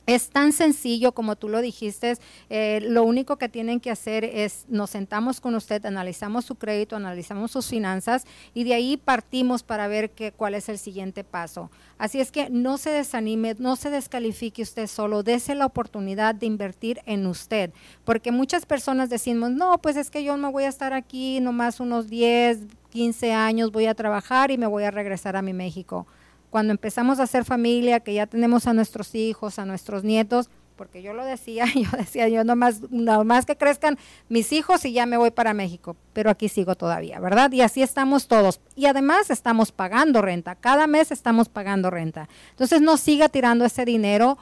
Es 0.08 0.30
tan 0.30 0.52
sencillo 0.52 1.12
como 1.12 1.36
tú 1.36 1.48
lo 1.48 1.62
dijiste, 1.62 2.18
eh, 2.50 2.80
lo 2.82 3.04
único 3.04 3.38
que 3.38 3.50
tienen 3.50 3.80
que 3.80 3.92
hacer 3.92 4.26
es 4.26 4.66
nos 4.68 4.90
sentamos 4.90 5.40
con 5.40 5.54
usted, 5.54 5.86
analizamos 5.86 6.44
su 6.44 6.56
crédito, 6.56 6.96
analizamos 6.96 7.52
sus 7.52 7.68
finanzas 7.68 8.26
y 8.56 8.64
de 8.64 8.74
ahí 8.74 8.98
partimos 8.98 9.62
para 9.62 9.88
ver 9.88 10.10
qué, 10.10 10.32
cuál 10.32 10.56
es 10.56 10.70
el 10.70 10.80
siguiente 10.80 11.24
paso. 11.24 11.70
Así 12.00 12.20
es 12.20 12.32
que 12.32 12.50
no 12.50 12.80
se 12.80 12.90
desanime, 12.90 13.56
no 13.60 13.76
se 13.76 13.92
descalifique 13.92 14.64
usted 14.64 14.88
solo, 14.88 15.22
dése 15.22 15.54
la 15.54 15.68
oportunidad 15.68 16.34
de 16.34 16.48
invertir 16.48 17.00
en 17.06 17.28
usted, 17.28 17.72
porque 18.04 18.32
muchas 18.32 18.66
personas 18.66 19.12
decimos, 19.12 19.52
no, 19.52 19.78
pues 19.78 19.98
es 19.98 20.10
que 20.10 20.24
yo 20.24 20.36
me 20.36 20.52
voy 20.52 20.64
a 20.64 20.70
estar 20.70 20.94
aquí 20.94 21.40
nomás 21.42 21.80
unos 21.80 22.08
10, 22.08 22.62
15 22.90 23.34
años, 23.34 23.72
voy 23.72 23.86
a 23.86 23.94
trabajar 23.94 24.50
y 24.50 24.58
me 24.58 24.66
voy 24.66 24.84
a 24.84 24.92
regresar 24.92 25.36
a 25.36 25.44
mi 25.44 25.54
México 25.54 26.08
cuando 26.52 26.72
empezamos 26.72 27.20
a 27.20 27.24
hacer 27.24 27.46
familia, 27.46 28.02
que 28.02 28.14
ya 28.14 28.28
tenemos 28.28 28.68
a 28.68 28.74
nuestros 28.74 29.16
hijos, 29.16 29.58
a 29.58 29.66
nuestros 29.66 30.04
nietos, 30.04 30.50
porque 30.76 31.02
yo 31.02 31.14
lo 31.14 31.24
decía, 31.24 31.66
yo 31.76 31.90
decía, 31.98 32.28
yo 32.28 32.44
nomás, 32.44 32.82
nomás 32.92 33.46
que 33.46 33.56
crezcan 33.56 33.98
mis 34.30 34.52
hijos 34.52 34.84
y 34.86 34.92
ya 34.92 35.06
me 35.06 35.18
voy 35.18 35.32
para 35.32 35.54
México, 35.54 35.96
pero 36.14 36.30
aquí 36.30 36.50
sigo 36.50 36.76
todavía, 36.76 37.20
¿verdad? 37.20 37.52
Y 37.52 37.62
así 37.62 37.82
estamos 37.82 38.28
todos. 38.28 38.60
Y 38.76 38.86
además 38.86 39.30
estamos 39.30 39.72
pagando 39.72 40.22
renta, 40.22 40.56
cada 40.56 40.88
mes 40.88 41.12
estamos 41.12 41.50
pagando 41.50 41.90
renta. 41.90 42.28
Entonces 42.52 42.82
no 42.82 42.98
siga 42.98 43.30
tirando 43.30 43.64
ese 43.64 43.86
dinero, 43.86 44.38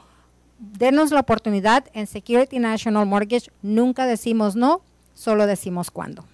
denos 0.58 1.12
la 1.12 1.20
oportunidad 1.20 1.84
en 1.94 2.06
Security 2.06 2.58
National 2.58 3.06
Mortgage, 3.06 3.50
nunca 3.62 4.04
decimos 4.04 4.56
no, 4.56 4.82
solo 5.14 5.46
decimos 5.46 5.90
cuándo. 5.92 6.24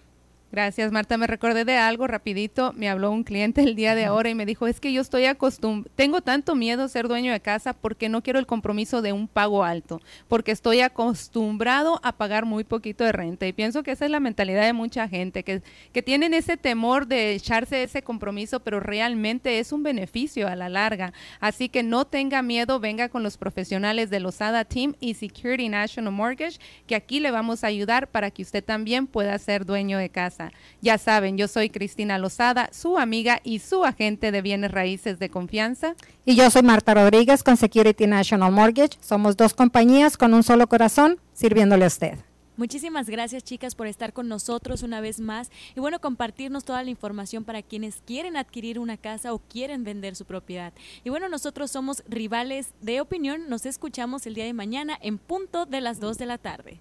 Gracias, 0.57 0.91
Marta. 0.91 1.19
Me 1.19 1.27
recordé 1.27 1.67
de 1.67 1.77
algo 1.77 2.07
rapidito. 2.07 2.73
Me 2.73 2.89
habló 2.89 3.11
un 3.11 3.25
cliente 3.25 3.61
el 3.61 3.77
día 3.77 3.95
de 3.95 4.07
ahora 4.07 4.31
y 4.31 4.35
me 4.35 4.47
dijo, 4.47 4.67
es 4.67 4.81
que 4.81 4.91
yo 4.91 5.03
estoy 5.03 5.27
acostumbrado, 5.27 5.95
tengo 5.97 6.23
tanto 6.23 6.55
miedo 6.55 6.83
a 6.83 6.89
ser 6.89 7.09
dueño 7.09 7.31
de 7.31 7.41
casa 7.41 7.75
porque 7.75 8.09
no 8.09 8.23
quiero 8.23 8.39
el 8.39 8.47
compromiso 8.47 9.03
de 9.03 9.13
un 9.13 9.29
pago 9.29 9.65
alto, 9.65 10.01
porque 10.29 10.53
estoy 10.53 10.81
acostumbrado 10.81 12.01
a 12.03 12.13
pagar 12.13 12.47
muy 12.47 12.65
poquito 12.65 13.05
de 13.05 13.13
renta. 13.13 13.47
Y 13.47 13.53
pienso 13.53 13.83
que 13.83 13.91
esa 13.91 14.07
es 14.07 14.11
la 14.11 14.19
mentalidad 14.19 14.63
de 14.65 14.73
mucha 14.73 15.07
gente, 15.09 15.43
que, 15.43 15.61
que 15.93 16.01
tienen 16.01 16.33
ese 16.33 16.57
temor 16.57 17.07
de 17.07 17.35
echarse 17.35 17.83
ese 17.83 18.01
compromiso, 18.01 18.61
pero 18.61 18.81
realmente 18.81 19.59
es 19.59 19.73
un 19.73 19.83
beneficio 19.83 20.49
a 20.49 20.57
la 20.57 20.71
larga. 20.71 21.13
Así 21.39 21.69
que 21.69 21.83
no 21.83 22.07
tenga 22.07 22.41
miedo, 22.41 22.81
venga 22.81 23.11
con 23.11 23.23
los 23.23 23.37
profesionales 23.37 24.09
de 24.09 24.21
Losada 24.21 24.65
Team 24.65 24.95
y 25.01 25.13
Security 25.13 25.69
National 25.69 26.15
Mortgage, 26.15 26.59
que 26.87 26.95
aquí 26.95 27.21
le 27.21 27.31
vamos 27.31 27.63
a 27.63 27.67
ayudar 27.67 28.09
para 28.09 28.31
que 28.31 28.41
usted 28.41 28.65
también 28.65 29.07
pueda 29.07 29.39
ser 29.39 29.67
dueño 29.67 29.99
de 29.99 30.09
casa. 30.51 30.59
Ya 30.81 30.99
saben, 30.99 31.37
yo 31.37 31.49
soy 31.49 31.71
Cristina 31.71 32.19
Lozada, 32.19 32.71
su 32.73 32.99
amiga 32.99 33.41
y 33.45 33.59
su 33.61 33.85
agente 33.85 34.31
de 34.33 34.43
bienes 34.43 34.71
raíces 34.71 35.19
de 35.19 35.29
confianza. 35.29 35.95
Y 36.25 36.37
yo 36.37 36.51
soy 36.51 36.63
Marta 36.63 36.95
Rodríguez 36.95 37.43
con 37.43 37.57
Security 37.57 38.07
National 38.07 38.53
Mortgage. 38.53 38.99
Somos 39.01 39.37
dos 39.37 39.55
compañías 39.55 40.17
con 40.17 40.35
un 40.35 40.43
solo 40.43 40.67
corazón 40.69 41.19
sirviéndole 41.33 41.85
a 41.85 41.89
usted. 41.89 42.19
Muchísimas 42.57 43.11
gracias 43.11 43.45
chicas 43.45 43.75
por 43.75 43.87
estar 43.87 44.15
con 44.15 44.29
nosotros 44.29 44.83
una 44.83 45.03
vez 45.03 45.21
más 45.21 45.51
y 45.75 45.81
bueno, 45.81 46.01
compartirnos 46.01 46.65
toda 46.65 46.83
la 46.83 46.89
información 46.89 47.45
para 47.45 47.61
quienes 47.61 48.01
quieren 48.07 48.39
adquirir 48.39 48.79
una 48.79 48.97
casa 48.97 49.35
o 49.35 49.41
quieren 49.41 49.85
vender 49.85 50.17
su 50.17 50.25
propiedad. 50.25 50.73
Y 51.05 51.11
bueno, 51.11 51.29
nosotros 51.29 51.71
somos 51.71 52.03
rivales 52.09 52.73
de 52.81 53.03
opinión, 53.03 53.51
nos 53.51 53.67
escuchamos 53.67 54.27
el 54.27 54.35
día 54.35 54.47
de 54.47 54.55
mañana 54.55 54.99
en 55.03 55.19
punto 55.19 55.67
de 55.67 55.83
las 55.83 56.01
2 56.01 56.17
de 56.17 56.27
la 56.27 56.39
tarde. 56.39 56.81